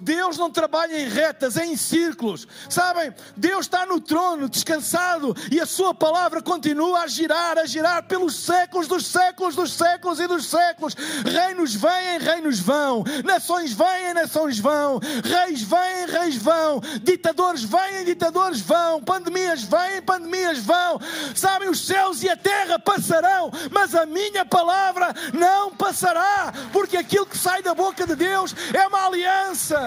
[0.00, 2.46] Deus não trabalha em retas, é em círculos.
[2.68, 3.14] Sabem?
[3.36, 8.36] Deus está no trono, descansado, e a sua palavra continua a girar, a girar pelos
[8.36, 10.94] séculos dos séculos dos séculos e dos séculos.
[11.24, 13.04] Reinos vêm, reinos vão.
[13.24, 15.00] Nações vêm, nações vão.
[15.24, 16.80] Reis vêm, reis vão.
[17.02, 19.02] Ditadores vêm, ditadores vão.
[19.02, 21.00] Pandemias vêm, pandemias vão.
[21.34, 21.68] Sabem?
[21.68, 27.36] Os céus e a terra passarão, mas a minha palavra não passará, porque aquilo que
[27.36, 29.85] sai da boca de Deus é uma aliança.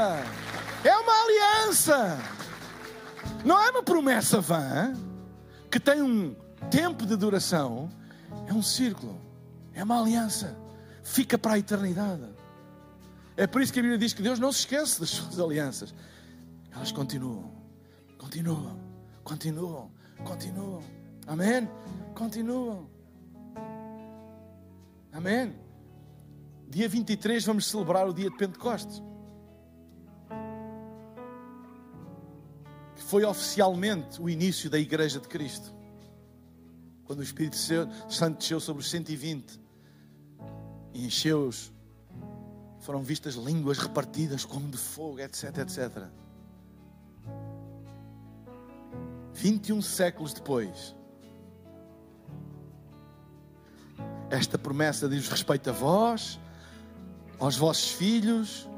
[0.83, 2.19] É uma aliança.
[3.43, 4.93] Não é uma promessa vã
[5.69, 6.35] que tem um
[6.71, 7.89] tempo de duração.
[8.47, 9.19] É um círculo.
[9.73, 10.57] É uma aliança.
[11.03, 12.23] Fica para a eternidade.
[13.35, 15.93] É por isso que a Bíblia diz que Deus não se esquece das suas alianças.
[16.73, 17.51] Elas continuam,
[18.17, 18.79] continuam,
[19.23, 19.91] continuam,
[20.23, 20.83] continuam.
[21.25, 21.69] Amém?
[22.13, 22.89] Continuam.
[25.11, 25.55] Amém?
[26.69, 29.01] Dia 23 vamos celebrar o dia de Pentecostes.
[33.09, 35.73] Foi oficialmente o início da Igreja de Cristo.
[37.05, 37.57] Quando o Espírito
[38.07, 39.59] Santo desceu sobre os 120
[40.93, 41.71] e encheu-os,
[42.81, 46.03] foram vistas línguas repartidas como de fogo, etc, etc.
[49.33, 50.95] 21 séculos depois,
[54.29, 56.39] esta promessa diz respeito a vós,
[57.39, 58.69] aos vossos filhos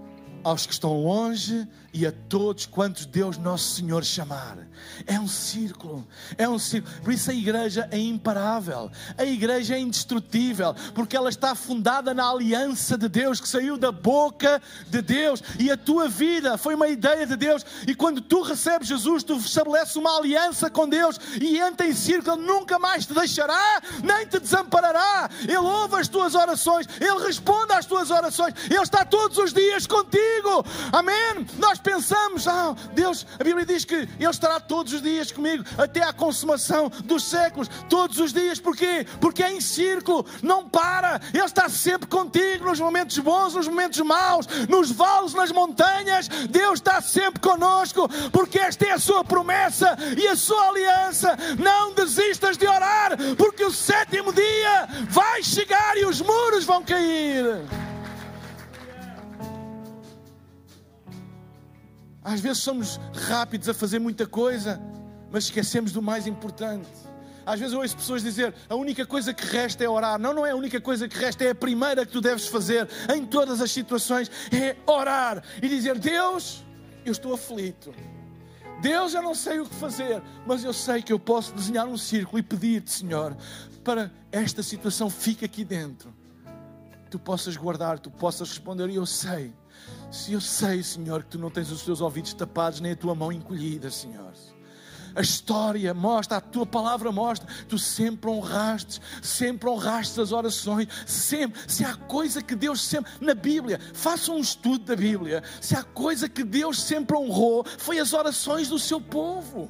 [0.43, 4.57] aos que estão longe e a todos quantos Deus Nosso Senhor chamar.
[5.05, 6.93] É um círculo, é um círculo.
[7.01, 12.29] Por isso a igreja é imparável, a igreja é indestrutível, porque ela está fundada na
[12.29, 16.87] aliança de Deus que saiu da boca de Deus e a tua vida foi uma
[16.87, 17.65] ideia de Deus.
[17.85, 22.37] E quando tu recebes Jesus, tu estabeleces uma aliança com Deus e entra em círculo,
[22.37, 25.29] Ele nunca mais te deixará, nem te desamparará.
[25.43, 29.85] Ele ouve as tuas orações, Ele responde às tuas orações, Ele está todos os dias
[29.85, 30.65] contigo.
[30.91, 31.45] Amém?
[31.57, 36.03] Nós pensamos, ah, Deus, a Bíblia diz que Ele estará todos os dias comigo, até
[36.03, 39.05] à consumação dos séculos, todos os dias, porquê?
[39.19, 43.99] Porque é em círculo, não para, Ele está sempre contigo nos momentos bons, nos momentos
[44.01, 49.97] maus, nos vales, nas montanhas, Deus está sempre conosco, porque esta é a sua promessa
[50.17, 51.37] e a sua aliança.
[51.59, 57.90] Não desistas de orar, porque o sétimo dia vai chegar e os muros vão cair.
[62.23, 64.79] Às vezes somos rápidos a fazer muita coisa,
[65.31, 66.87] mas esquecemos do mais importante.
[67.45, 70.19] Às vezes eu ouço pessoas dizer: a única coisa que resta é orar.
[70.19, 72.87] Não, não é a única coisa que resta, é a primeira que tu deves fazer
[73.13, 76.63] em todas as situações: é orar e dizer: Deus,
[77.03, 77.93] eu estou aflito.
[78.81, 81.97] Deus, eu não sei o que fazer, mas eu sei que eu posso desenhar um
[81.97, 83.37] círculo e pedir-te, Senhor,
[83.83, 86.13] para esta situação fique aqui dentro.
[87.09, 89.53] Tu possas guardar, tu possas responder, e eu sei
[90.11, 93.15] se eu sei, Senhor, que tu não tens os teus ouvidos tapados nem a tua
[93.15, 94.31] mão encolhida, Senhor.
[95.13, 101.59] A história mostra, a tua palavra mostra, tu sempre honraste, sempre honraste as orações, sempre.
[101.67, 105.83] Se há coisa que Deus sempre, na Bíblia, faça um estudo da Bíblia, se há
[105.83, 109.69] coisa que Deus sempre honrou, foi as orações do seu povo.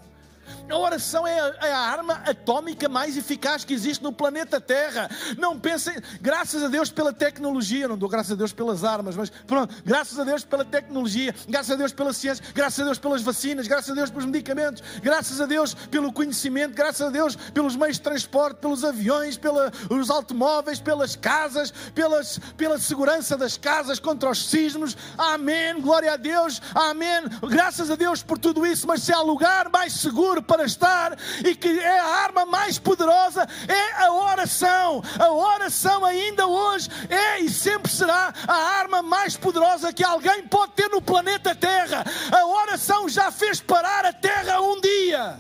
[0.69, 5.09] A oração é a, é a, arma atômica mais eficaz que existe no planeta Terra.
[5.37, 9.29] Não pensem, graças a Deus pela tecnologia, não dou graças a Deus pelas armas, mas
[9.29, 13.21] pronto, graças a Deus pela tecnologia, graças a Deus pela ciência, graças a Deus pelas
[13.21, 17.75] vacinas, graças a Deus pelos medicamentos, graças a Deus pelo conhecimento, graças a Deus pelos
[17.75, 24.29] meios de transporte, pelos aviões, pelos automóveis, pelas casas, pelas, pela segurança das casas contra
[24.29, 24.95] os sismos.
[25.17, 25.79] Amém.
[25.81, 26.61] Glória a Deus.
[26.73, 27.23] Amém.
[27.49, 31.55] Graças a Deus por tudo isso, mas se há lugar mais seguro para estar e
[31.55, 35.01] que é a arma mais poderosa é a oração.
[35.19, 40.73] A oração ainda hoje é e sempre será a arma mais poderosa que alguém pode
[40.73, 42.03] ter no planeta Terra.
[42.31, 45.39] A oração já fez parar a Terra um dia.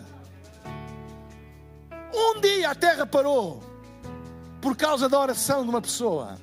[2.13, 3.63] Um dia a Terra parou
[4.61, 6.37] por causa da oração de uma pessoa.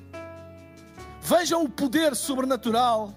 [1.21, 3.13] Vejam o poder sobrenatural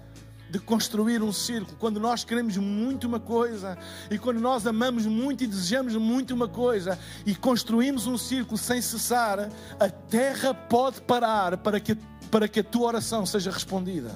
[0.53, 1.75] de construir um círculo.
[1.79, 3.75] Quando nós queremos muito uma coisa
[4.11, 8.79] e quando nós amamos muito e desejamos muito uma coisa e construímos um círculo sem
[8.79, 11.95] cessar, a terra pode parar para que,
[12.29, 14.11] para que a tua oração seja respondida.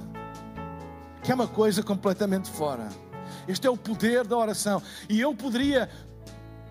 [1.24, 2.88] Que é uma coisa completamente fora.
[3.48, 4.80] Este é o poder da oração.
[5.10, 5.90] E eu poderia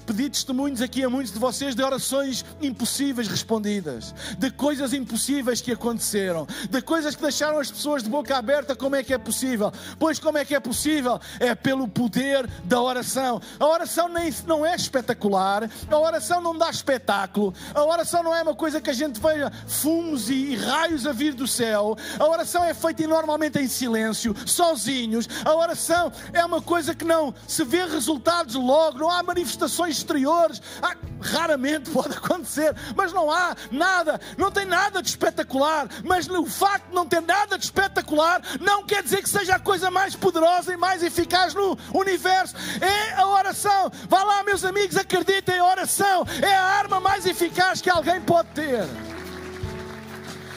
[0.07, 5.73] pedi testemunhos aqui a muitos de vocês de orações impossíveis respondidas, de coisas impossíveis que
[5.73, 8.77] aconteceram, de coisas que deixaram as pessoas de boca aberta.
[8.77, 9.73] Como é que é possível?
[9.99, 11.21] Pois, como é que é possível?
[11.41, 13.41] É pelo poder da oração.
[13.59, 18.43] A oração nem, não é espetacular, a oração não dá espetáculo, a oração não é
[18.43, 21.97] uma coisa que a gente veja fumos e, e raios a vir do céu.
[22.19, 25.29] A oração é feita normalmente em silêncio, sozinhos.
[25.45, 30.61] A oração é uma coisa que não se vê resultados logo, não há manifestações exteriores.
[30.83, 35.89] Ah, raramente pode acontecer, mas não há nada, não tem nada de espetacular.
[36.05, 39.61] Mas o facto de não ter nada de espetacular não quer dizer que seja a
[39.61, 42.55] coisa mais poderosa e mais eficaz no universo.
[42.81, 43.91] É a oração.
[44.09, 48.49] Vá lá, meus amigos, acreditem, a oração é a arma mais eficaz que alguém pode
[48.51, 48.85] ter.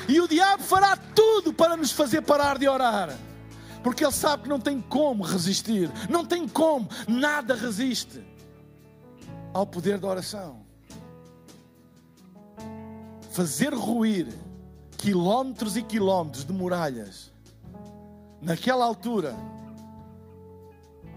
[0.08, 3.16] E o diabo fará tudo para nos fazer parar de orar.
[3.84, 8.29] Porque ele sabe que não tem como resistir, não tem como, nada resiste
[9.54, 10.66] ao poder da oração.
[13.32, 14.28] Fazer ruir
[14.98, 17.32] quilómetros e quilómetros de muralhas
[18.42, 19.36] naquela altura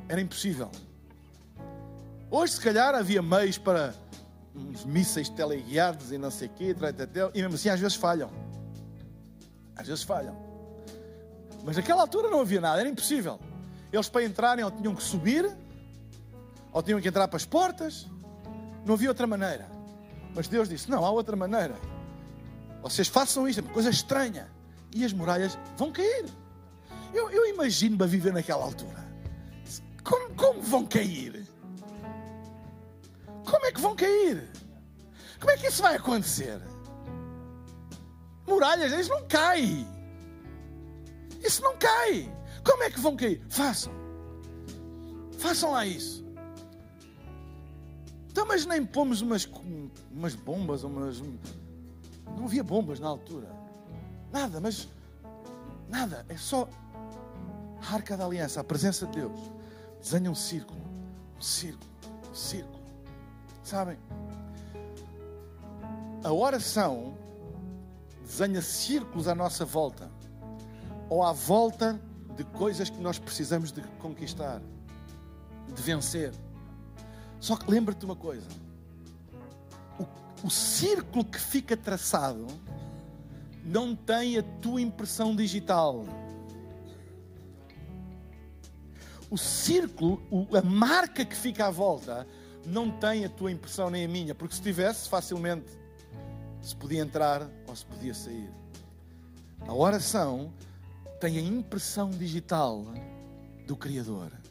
[0.09, 0.71] era impossível.
[2.31, 3.95] Hoje, se calhar, havia meios para
[4.55, 6.77] uns mísseis teleguiados e não sei o quê,
[7.35, 8.31] e mesmo assim às vezes falham.
[9.77, 10.37] Às vezes falham.
[11.65, 13.39] Mas naquela altura não havia nada, era impossível.
[13.93, 15.51] Eles para entrarem ou tinham que subir,
[16.73, 18.07] ou tinham que entrar para as portas,
[18.85, 19.69] não havia outra maneira.
[20.35, 21.75] Mas Deus disse: Não, há outra maneira.
[22.83, 24.51] Vocês façam isto, é uma coisa estranha.
[24.95, 26.27] E as muralhas vão cair.
[27.15, 29.03] Eu, eu imagino-me a viver naquela altura.
[30.03, 31.47] Como, como vão cair?
[33.45, 34.51] Como é que vão cair?
[35.39, 36.61] Como é que isso vai acontecer?
[38.47, 39.87] Muralhas, isso não cai.
[41.43, 42.31] Isso não cai.
[42.65, 43.43] Como é que vão cair?
[43.49, 43.93] Façam.
[45.39, 46.22] Façam lá isso.
[48.33, 49.47] Então, mas nem pomos umas,
[50.11, 51.21] umas bombas, umas.
[52.35, 53.47] Não havia bombas na altura.
[54.33, 54.89] Nada, mas.
[55.87, 56.25] Nada.
[56.31, 56.67] É só
[57.83, 59.39] a arca da aliança, a presença de Deus.
[60.01, 60.81] Desenha um círculo.
[61.37, 61.91] Um círculo.
[62.31, 62.83] Um círculo.
[63.63, 63.99] Sabem?
[66.25, 67.15] A oração
[68.23, 70.11] desenha círculos à nossa volta.
[71.11, 72.01] Ou à volta
[72.35, 74.63] de coisas que nós precisamos de conquistar,
[75.69, 76.33] de vencer.
[77.43, 78.47] Só que lembra-te uma coisa:
[79.99, 82.47] o, o círculo que fica traçado
[83.65, 86.05] não tem a tua impressão digital.
[89.29, 90.23] O círculo,
[90.57, 92.29] a marca que fica à volta,
[92.65, 95.67] não tem a tua impressão nem a minha, porque se tivesse, facilmente
[96.61, 98.51] se podia entrar ou se podia sair.
[99.67, 100.53] A oração
[101.19, 102.85] tem a impressão digital
[103.67, 104.42] do Criador.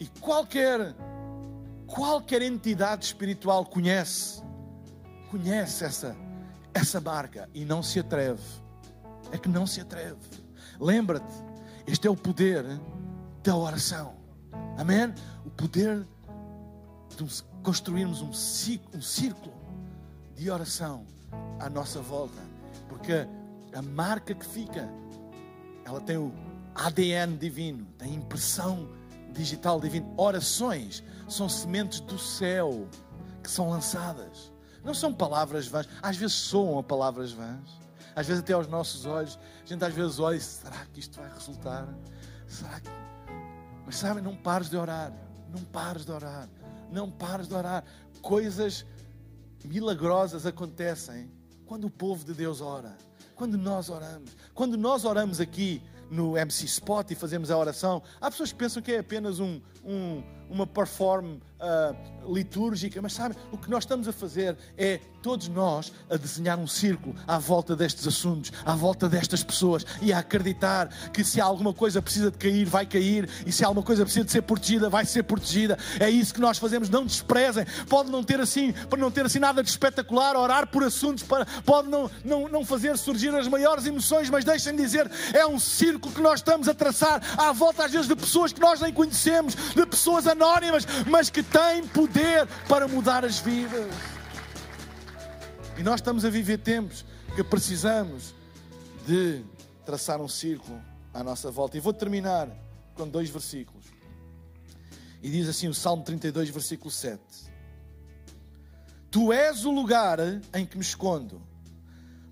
[0.00, 0.94] E qualquer
[1.86, 4.42] qualquer entidade espiritual conhece
[5.30, 6.16] conhece essa
[6.72, 8.42] essa marca e não se atreve.
[9.32, 10.18] É que não se atreve.
[10.78, 11.34] Lembra-te,
[11.86, 12.64] este é o poder
[13.42, 14.14] da oração.
[14.78, 15.12] Amém?
[15.44, 16.06] O poder
[17.16, 19.52] de construirmos um círculo, um círculo
[20.34, 21.06] de oração
[21.58, 22.40] à nossa volta.
[22.88, 23.26] Porque
[23.74, 24.88] a marca que fica,
[25.84, 26.32] ela tem o
[26.74, 28.88] ADN divino, tem impressão
[29.32, 30.06] digital divina.
[30.16, 32.88] Orações são sementes do céu
[33.42, 34.52] que são lançadas.
[34.84, 35.88] Não são palavras vãs.
[36.02, 37.80] Às vezes soam a palavras vãs.
[38.14, 39.38] Às vezes até aos nossos olhos.
[39.62, 41.88] A gente às vezes olha e será que isto vai resultar?
[42.46, 42.90] Será que...
[43.86, 45.12] Mas sabem, não pares de orar.
[45.48, 46.48] Não pares de orar.
[46.90, 47.84] Não pares de orar.
[48.22, 48.84] Coisas
[49.64, 51.30] milagrosas acontecem
[51.66, 52.96] quando o povo de Deus ora.
[53.34, 54.36] Quando nós oramos.
[54.54, 58.82] Quando nós oramos aqui no MC Spot e fazemos a oração, há pessoas que pensam
[58.82, 64.08] que é apenas um, um uma perform uh, litúrgica, mas sabe, o que nós estamos
[64.08, 69.08] a fazer é todos nós a desenhar um círculo à volta destes assuntos, à volta
[69.08, 73.52] destas pessoas e a acreditar que se alguma coisa precisa de cair, vai cair, e
[73.52, 75.78] se alguma coisa precisa de ser protegida, vai ser protegida.
[75.98, 76.88] É isso que nós fazemos.
[76.88, 77.66] Não desprezem.
[77.88, 81.46] Pode não ter assim, para não ter assim nada de espetacular, orar por assuntos, para,
[81.64, 85.58] pode não, não, não fazer surgir as maiores emoções, mas deixem de dizer, é um
[85.58, 88.92] círculo que nós estamos a traçar à volta às vezes de pessoas que nós nem
[88.92, 93.92] conhecemos, de pessoas anónimas, mas que têm poder para mudar as vidas.
[95.76, 97.04] E nós estamos a viver tempos
[97.36, 98.34] que precisamos
[99.06, 99.44] de
[99.84, 100.80] traçar um círculo
[101.12, 101.76] à nossa volta.
[101.76, 102.48] E vou terminar
[102.94, 103.84] com dois versículos.
[105.22, 107.20] E diz assim o Salmo 32, versículo 7.
[109.10, 110.18] Tu és o lugar
[110.54, 111.42] em que me escondo.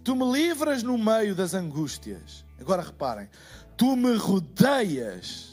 [0.02, 2.44] Tu me livras no meio das angústias.
[2.58, 3.28] Agora reparem,
[3.76, 5.47] tu me rodeias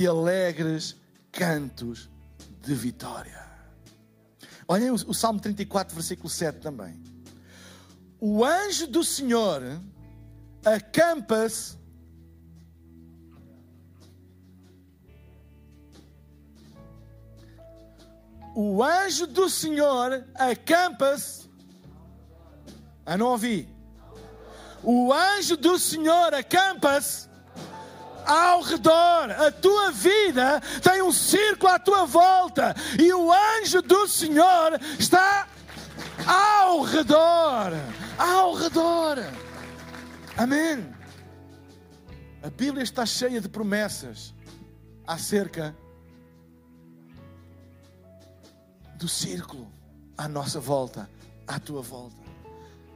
[0.00, 0.96] de alegres
[1.30, 2.08] cantos
[2.62, 3.46] de vitória.
[4.66, 6.98] Olhem o, Salmo 34, versículo 7 também.
[8.18, 9.60] O anjo do Senhor
[10.64, 11.78] acampa-se
[18.54, 21.48] O anjo do Senhor acampa-se.
[23.04, 23.68] Ah, não ouvi.
[24.82, 27.29] O anjo do Senhor acampa-se
[28.26, 29.30] ao redor.
[29.30, 32.74] A tua vida tem um círculo à tua volta.
[32.98, 35.48] E o anjo do Senhor está
[36.26, 37.72] ao redor.
[38.18, 39.18] Ao redor.
[40.36, 40.94] Amém.
[42.42, 44.34] A Bíblia está cheia de promessas
[45.06, 45.76] acerca
[48.94, 49.70] do círculo
[50.16, 51.08] à nossa volta,
[51.46, 52.16] à tua volta.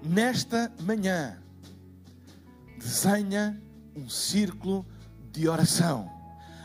[0.03, 1.39] Nesta manhã,
[2.79, 3.61] desenha
[3.97, 4.85] um círculo
[5.35, 6.09] de oração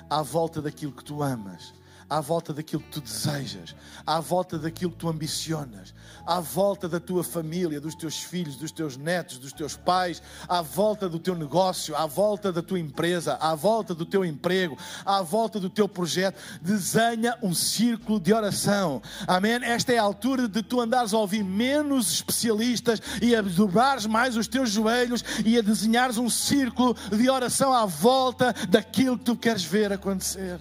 [0.08, 1.74] à volta daquilo que tu amas,
[2.10, 5.94] à volta daquilo que tu desejas, à volta daquilo que tu ambicionas,
[6.26, 10.62] à volta da tua família, dos teus filhos, dos teus netos, dos teus pais, à
[10.62, 15.22] volta do teu negócio, à volta da tua empresa, à volta do teu emprego, à
[15.22, 16.40] volta do teu projeto.
[16.62, 19.02] Desenha um círculo de oração.
[19.28, 19.60] Amém?
[19.64, 24.36] Esta é a altura de tu andares a ouvir menos especialistas e a dobrares mais
[24.36, 29.36] os teus joelhos e a desenhares um círculo de oração à volta daquilo que tu
[29.36, 30.60] queres ver acontecer.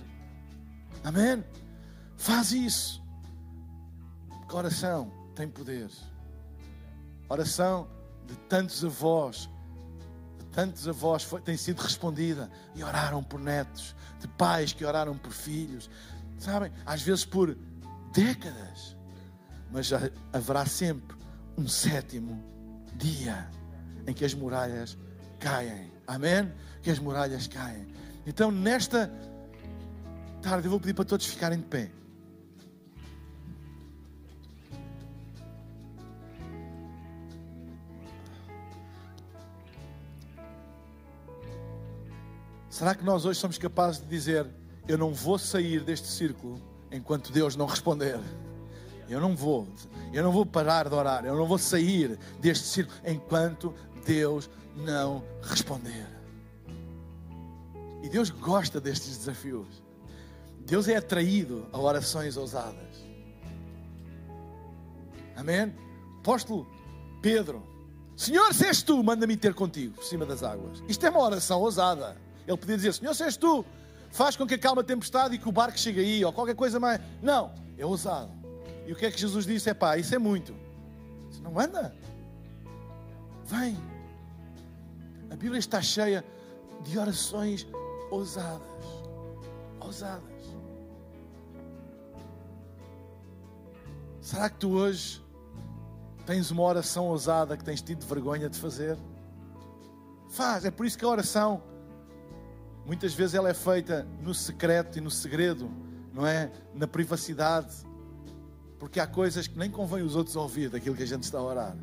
[1.08, 1.42] Amém?
[2.18, 3.02] Faz isso.
[4.28, 5.88] Porque oração tem poder.
[7.30, 7.88] Oração
[8.26, 9.48] de tantos avós,
[10.38, 15.16] de tantos avós foi, tem sido respondida e oraram por netos, de pais que oraram
[15.16, 15.88] por filhos,
[16.38, 16.70] sabem?
[16.84, 17.56] Às vezes por
[18.12, 18.94] décadas,
[19.72, 19.90] mas
[20.30, 21.16] haverá sempre
[21.56, 22.44] um sétimo
[22.96, 23.48] dia
[24.06, 24.98] em que as muralhas
[25.40, 25.90] caem.
[26.06, 26.52] Amém?
[26.82, 27.88] Que as muralhas caem.
[28.26, 29.10] Então, nesta
[30.38, 31.90] tarde, eu vou pedir para todos ficarem de pé.
[42.70, 44.46] Será que nós hoje somos capazes de dizer:
[44.86, 46.62] Eu não vou sair deste círculo
[46.92, 48.20] enquanto Deus não responder?
[49.08, 49.66] Eu não vou,
[50.12, 53.74] eu não vou parar de orar, eu não vou sair deste círculo enquanto
[54.06, 56.06] Deus não responder.
[58.02, 59.87] E Deus gosta destes desafios.
[60.68, 63.02] Deus é atraído a orações ousadas.
[65.34, 65.74] Amém?
[66.20, 66.68] Apóstolo
[67.22, 67.66] Pedro,
[68.14, 70.82] Senhor, se és tu, manda-me ter contigo por cima das águas.
[70.86, 72.18] Isto é uma oração ousada.
[72.46, 73.64] Ele podia dizer: Senhor, se és tu,
[74.10, 76.78] faz com que acalme a tempestade e que o barco chegue aí, ou qualquer coisa
[76.78, 77.00] mais.
[77.22, 78.30] Não, é ousado.
[78.86, 79.70] E o que é que Jesus disse?
[79.70, 80.54] É pá, isso é muito.
[81.40, 81.96] Não anda.
[83.46, 83.74] Vem.
[85.30, 86.22] A Bíblia está cheia
[86.84, 87.66] de orações
[88.10, 88.60] ousadas.
[89.80, 90.37] Ousadas.
[94.28, 95.24] Será que tu hoje
[96.26, 98.98] tens uma oração ousada que tens tido vergonha de fazer?
[100.28, 101.62] Faz, é por isso que a oração
[102.84, 105.70] Muitas vezes ela é feita no secreto e no segredo,
[106.12, 106.50] não é?
[106.74, 107.74] Na privacidade.
[108.78, 111.42] Porque há coisas que nem convém os outros ouvir daquilo que a gente está a
[111.42, 111.76] orar.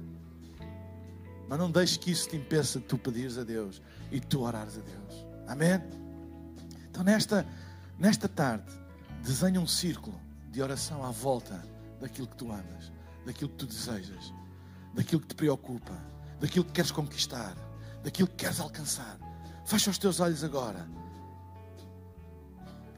[1.48, 3.82] Mas não deixes que isso te impeça de tu pedires a Deus
[4.12, 5.28] e tu orares a Deus.
[5.48, 5.82] Amém?
[6.90, 7.46] Então, nesta,
[8.00, 8.72] nesta tarde,
[9.24, 10.20] desenha um círculo
[10.52, 12.92] de oração à volta daquilo que tu amas,
[13.26, 14.34] daquilo que tu desejas,
[14.94, 15.94] daquilo que te preocupa,
[16.40, 17.56] daquilo que queres conquistar,
[18.04, 19.18] daquilo que queres alcançar.
[19.66, 20.88] Fecha os teus olhos agora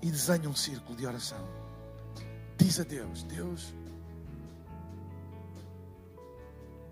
[0.02, 1.48] e desenha um círculo de oração.
[2.58, 3.74] Diz a Deus: Deus,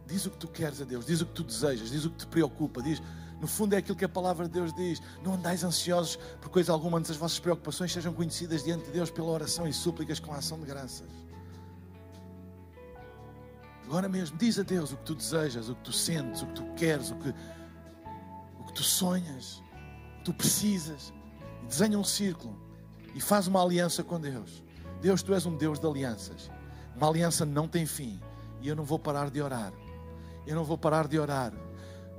[0.08, 2.18] diz o que tu queres a Deus, diz o que tu desejas, diz o que
[2.18, 3.02] te preocupa, diz.
[3.40, 5.02] No fundo é aquilo que a palavra de Deus diz.
[5.22, 9.12] Não andais ansiosos por coisa alguma, antes as vossas preocupações sejam conhecidas diante de Deus
[9.12, 11.25] pela oração e súplicas com a ação de graças.
[13.86, 16.54] Agora mesmo, diz a Deus o que tu desejas, o que tu sentes, o que
[16.54, 17.30] tu queres, o que,
[18.60, 19.64] o que tu sonhas
[20.24, 21.14] tu precisas.
[21.68, 22.60] Desenha um círculo
[23.14, 24.64] e faz uma aliança com Deus.
[25.02, 26.52] Deus, tu és um Deus de alianças.
[26.96, 28.20] Uma aliança não tem fim.
[28.62, 29.72] E eu não vou parar de orar.
[30.48, 31.54] Eu não vou parar de orar.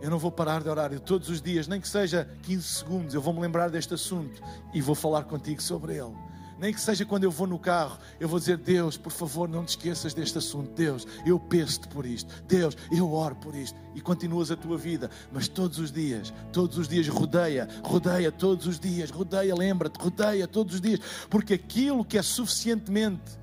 [0.00, 0.92] Eu não vou parar de orar.
[0.92, 4.40] Eu, todos os dias, nem que seja 15 segundos, eu vou me lembrar deste assunto
[4.72, 6.25] e vou falar contigo sobre ele
[6.58, 9.64] nem que seja quando eu vou no carro, eu vou dizer: Deus, por favor, não
[9.64, 10.70] te esqueças deste assunto.
[10.72, 12.42] Deus, eu peço-te por isto.
[12.46, 13.78] Deus, eu oro por isto.
[13.94, 18.66] E continuas a tua vida, mas todos os dias, todos os dias, rodeia, rodeia todos
[18.66, 23.38] os dias, rodeia, lembra-te, rodeia todos os dias, porque aquilo que é suficientemente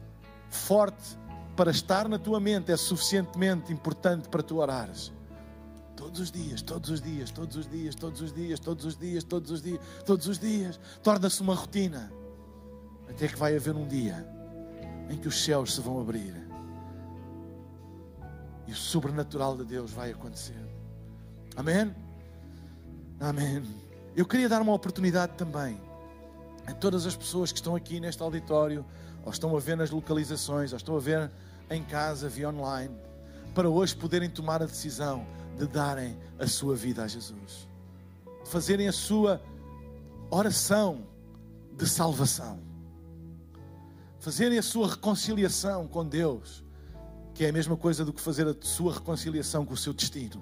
[0.50, 1.18] forte
[1.56, 5.12] para estar na tua mente é suficientemente importante para tu orares.
[5.96, 9.24] Todos os dias, todos os dias, todos os dias, todos os dias, todos os dias,
[9.24, 12.12] todos os dias, todos os dias, torna-se uma rotina.
[13.16, 14.28] Até que vai haver um dia
[15.10, 16.44] em que os céus se vão abrir
[18.68, 20.60] e o sobrenatural de Deus vai acontecer.
[21.56, 21.94] Amém?
[23.20, 23.64] Amém.
[24.16, 25.80] Eu queria dar uma oportunidade também
[26.66, 28.86] a todas as pessoas que estão aqui neste auditório,
[29.24, 31.30] ou estão a ver nas localizações, ou estão a ver
[31.70, 32.96] em casa, via online,
[33.54, 35.26] para hoje poderem tomar a decisão
[35.58, 37.68] de darem a sua vida a Jesus,
[38.44, 39.42] de fazerem a sua
[40.32, 41.06] oração
[41.78, 42.73] de salvação
[44.24, 46.64] fazerem a sua reconciliação com Deus,
[47.34, 50.42] que é a mesma coisa do que fazer a sua reconciliação com o seu destino.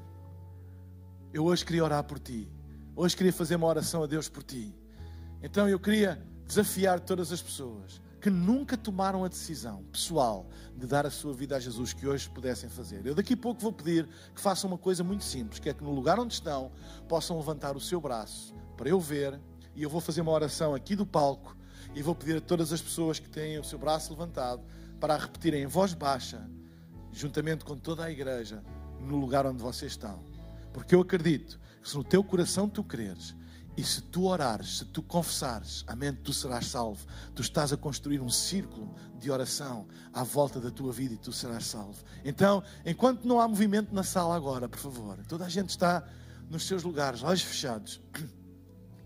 [1.34, 2.47] Eu hoje queria orar por ti.
[2.95, 4.71] Hoje queria fazer uma oração a Deus por ti.
[5.41, 11.07] Então eu queria desafiar todas as pessoas que nunca tomaram a decisão pessoal de dar
[11.07, 13.03] a sua vida a Jesus que hoje pudessem fazer.
[13.03, 15.84] Eu daqui a pouco vou pedir que façam uma coisa muito simples, que é que
[15.84, 16.71] no lugar onde estão
[17.09, 19.41] possam levantar o seu braço para eu ver
[19.75, 21.57] e eu vou fazer uma oração aqui do palco
[21.94, 24.64] e vou pedir a todas as pessoas que têm o seu braço levantado
[25.00, 26.48] para repetirem em voz baixa,
[27.12, 28.64] juntamente com toda a igreja,
[29.00, 30.24] no lugar onde vocês estão.
[30.74, 33.36] Porque eu acredito que se no teu coração tu creres
[33.76, 37.06] e se tu orares, se tu confessares, amém, tu serás salvo.
[37.34, 41.32] Tu estás a construir um círculo de oração à volta da tua vida e tu
[41.32, 42.04] serás salvo.
[42.24, 46.08] Então, enquanto não há movimento na sala agora, por favor, toda a gente está
[46.50, 48.02] nos seus lugares, olhos fechados.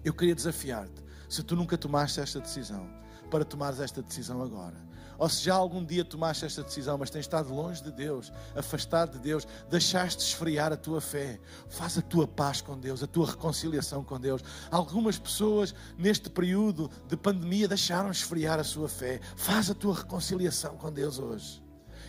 [0.04, 2.90] Eu queria desafiar-te se tu nunca tomaste esta decisão,
[3.30, 4.76] para tomares esta decisão agora.
[5.18, 9.14] Ou se já algum dia tomaste esta decisão, mas tens estado longe de Deus, afastado
[9.14, 13.28] de Deus, deixaste esfriar a tua fé, faz a tua paz com Deus, a tua
[13.28, 14.44] reconciliação com Deus.
[14.70, 20.76] Algumas pessoas neste período de pandemia deixaram esfriar a sua fé, faz a tua reconciliação
[20.78, 21.64] com Deus hoje.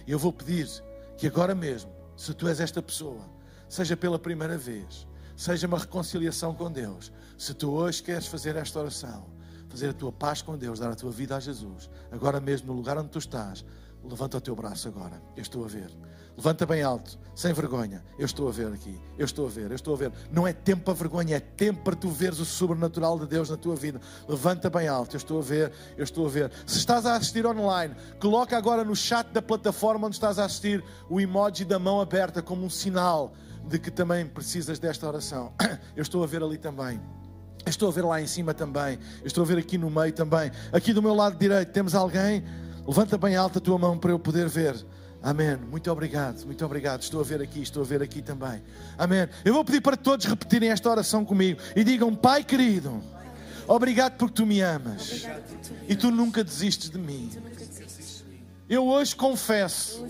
[0.07, 0.69] Eu vou pedir
[1.17, 3.23] que agora mesmo, se tu és esta pessoa,
[3.69, 5.07] seja pela primeira vez,
[5.37, 7.13] seja uma reconciliação com Deus.
[7.37, 9.27] Se tu hoje queres fazer esta oração,
[9.69, 12.73] fazer a tua paz com Deus, dar a tua vida a Jesus, agora mesmo no
[12.73, 13.65] lugar onde tu estás,
[14.03, 15.21] levanta o teu braço agora.
[15.37, 15.91] Eu estou a ver.
[16.37, 18.05] Levanta bem alto, sem vergonha.
[18.19, 19.01] Eu estou a ver aqui.
[19.19, 20.13] Eu estou a ver, eu estou a ver.
[20.31, 23.57] Não é tempo para vergonha, é tempo para tu veres o sobrenatural de Deus na
[23.57, 24.01] tua vida.
[24.29, 25.15] Levanta bem alto.
[25.15, 26.53] Eu estou a ver, eu estou a ver.
[26.67, 30.85] Se estás a assistir online, coloca agora no chat da plataforma onde estás a assistir
[31.09, 33.33] o emoji da mão aberta como um sinal
[33.67, 35.53] de que também precisas desta oração.
[35.97, 37.01] Eu estou a ver ali também.
[37.67, 38.99] Estou a ver lá em cima também.
[39.25, 40.53] Estou a ver aqui no meio também.
[40.73, 42.45] Aqui do meu lado direito temos alguém.
[42.87, 44.77] Levanta bem alta a tua mão para eu poder ver.
[45.21, 45.57] Amém.
[45.57, 47.03] Muito obrigado, muito obrigado.
[47.03, 48.63] Estou a ver aqui, estou a ver aqui também.
[48.97, 49.29] Amém.
[49.45, 53.03] Eu vou pedir para todos repetirem esta oração comigo e digam: Pai querido,
[53.67, 55.27] obrigado porque tu me amas
[55.89, 57.31] e tu nunca desistes de mim.
[58.69, 60.07] Eu hoje confesso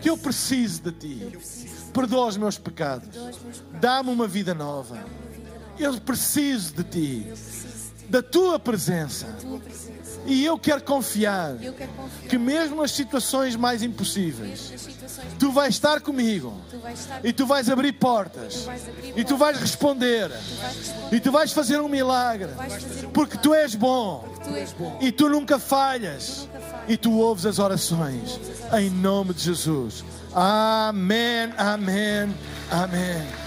[0.00, 1.38] que eu preciso de ti.
[1.92, 3.08] Perdoa os meus pecados.
[3.78, 5.04] Dá-me uma vida nova.
[5.78, 7.26] Eu preciso de ti,
[8.08, 9.26] da tua presença.
[10.26, 12.28] E eu quero confiar, Eu quero confiar.
[12.30, 16.58] que mesmo nas situações mais impossíveis, situações tu vais estar comigo.
[16.70, 18.62] Tu vais estar e tu vais abrir portas.
[18.64, 20.28] Vais abrir e tu vais responder.
[20.28, 22.48] Vais responder, e tu vais fazer um milagre.
[22.56, 24.26] Fazer um porque tu és bom.
[24.42, 24.98] Tu és bom.
[25.02, 26.48] e tu nunca falhas.
[26.48, 26.84] Nunca falhas.
[26.88, 28.40] e tu ouves as orações.
[28.72, 30.02] Em nome de Jesus.
[30.32, 32.34] Amém, amém,
[32.70, 33.43] amém.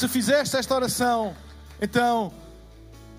[0.00, 1.36] Se fizeste esta oração,
[1.78, 2.32] então,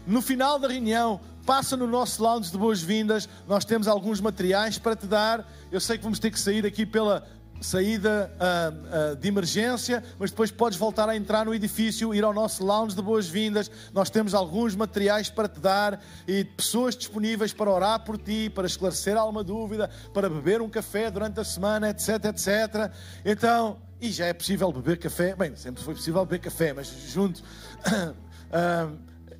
[0.07, 3.29] no final da reunião, passa no nosso lounge de boas-vindas.
[3.47, 5.47] Nós temos alguns materiais para te dar.
[5.71, 7.23] Eu sei que vamos ter que sair aqui pela
[7.61, 8.73] saída ah,
[9.11, 12.95] ah, de emergência, mas depois podes voltar a entrar no edifício, ir ao nosso lounge
[12.95, 13.69] de boas-vindas.
[13.93, 18.65] Nós temos alguns materiais para te dar e pessoas disponíveis para orar por ti, para
[18.65, 22.91] esclarecer alguma dúvida, para beber um café durante a semana, etc, etc.
[23.23, 25.35] Então, e já é possível beber café.
[25.35, 27.43] Bem, sempre foi possível beber café, mas junto.
[28.51, 28.89] ah,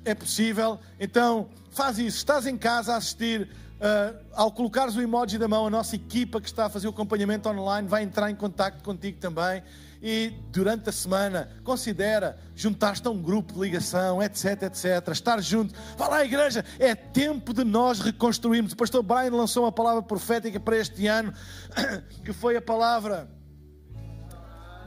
[0.04, 0.78] é possível.
[1.00, 2.18] Então, faz isso.
[2.18, 3.48] Estás em casa a assistir.
[3.80, 6.90] ah, ao colocares o emoji da mão, a nossa equipa que está a fazer o
[6.90, 9.64] acompanhamento online vai entrar em contato contigo também.
[10.00, 15.08] E durante a semana, considera juntar-te a um grupo de ligação, etc, etc.
[15.10, 15.74] Estar junto.
[15.96, 16.64] Vá lá, igreja.
[16.78, 18.72] É tempo de nós reconstruirmos.
[18.72, 21.32] O pastor Brian lançou uma palavra profética para este ano,
[22.24, 23.28] que foi a palavra.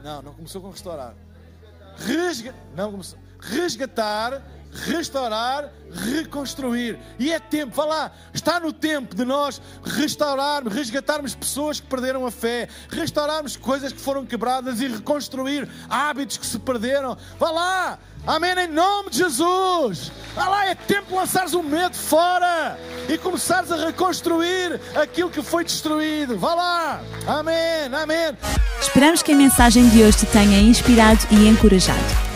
[0.06, 1.14] Não, não começou com restaurar.
[1.96, 2.54] Resga...
[2.76, 3.18] Não começou.
[3.40, 4.40] Resgatar,
[4.84, 6.98] restaurar, reconstruir.
[7.18, 12.26] E é tempo, vá lá, está no tempo de nós restaurarmos, resgatarmos pessoas que perderam
[12.26, 17.16] a fé, restaurarmos coisas que foram quebradas e reconstruir hábitos que se perderam.
[17.38, 20.12] Vá lá, amém, em nome de Jesus.
[20.34, 25.42] Vá lá, é tempo de lançares o medo fora e começares a reconstruir aquilo que
[25.42, 26.38] foi destruído.
[26.38, 28.36] Vá lá, amém, amém.
[28.80, 32.35] Esperamos que a mensagem de hoje te tenha inspirado e encorajado.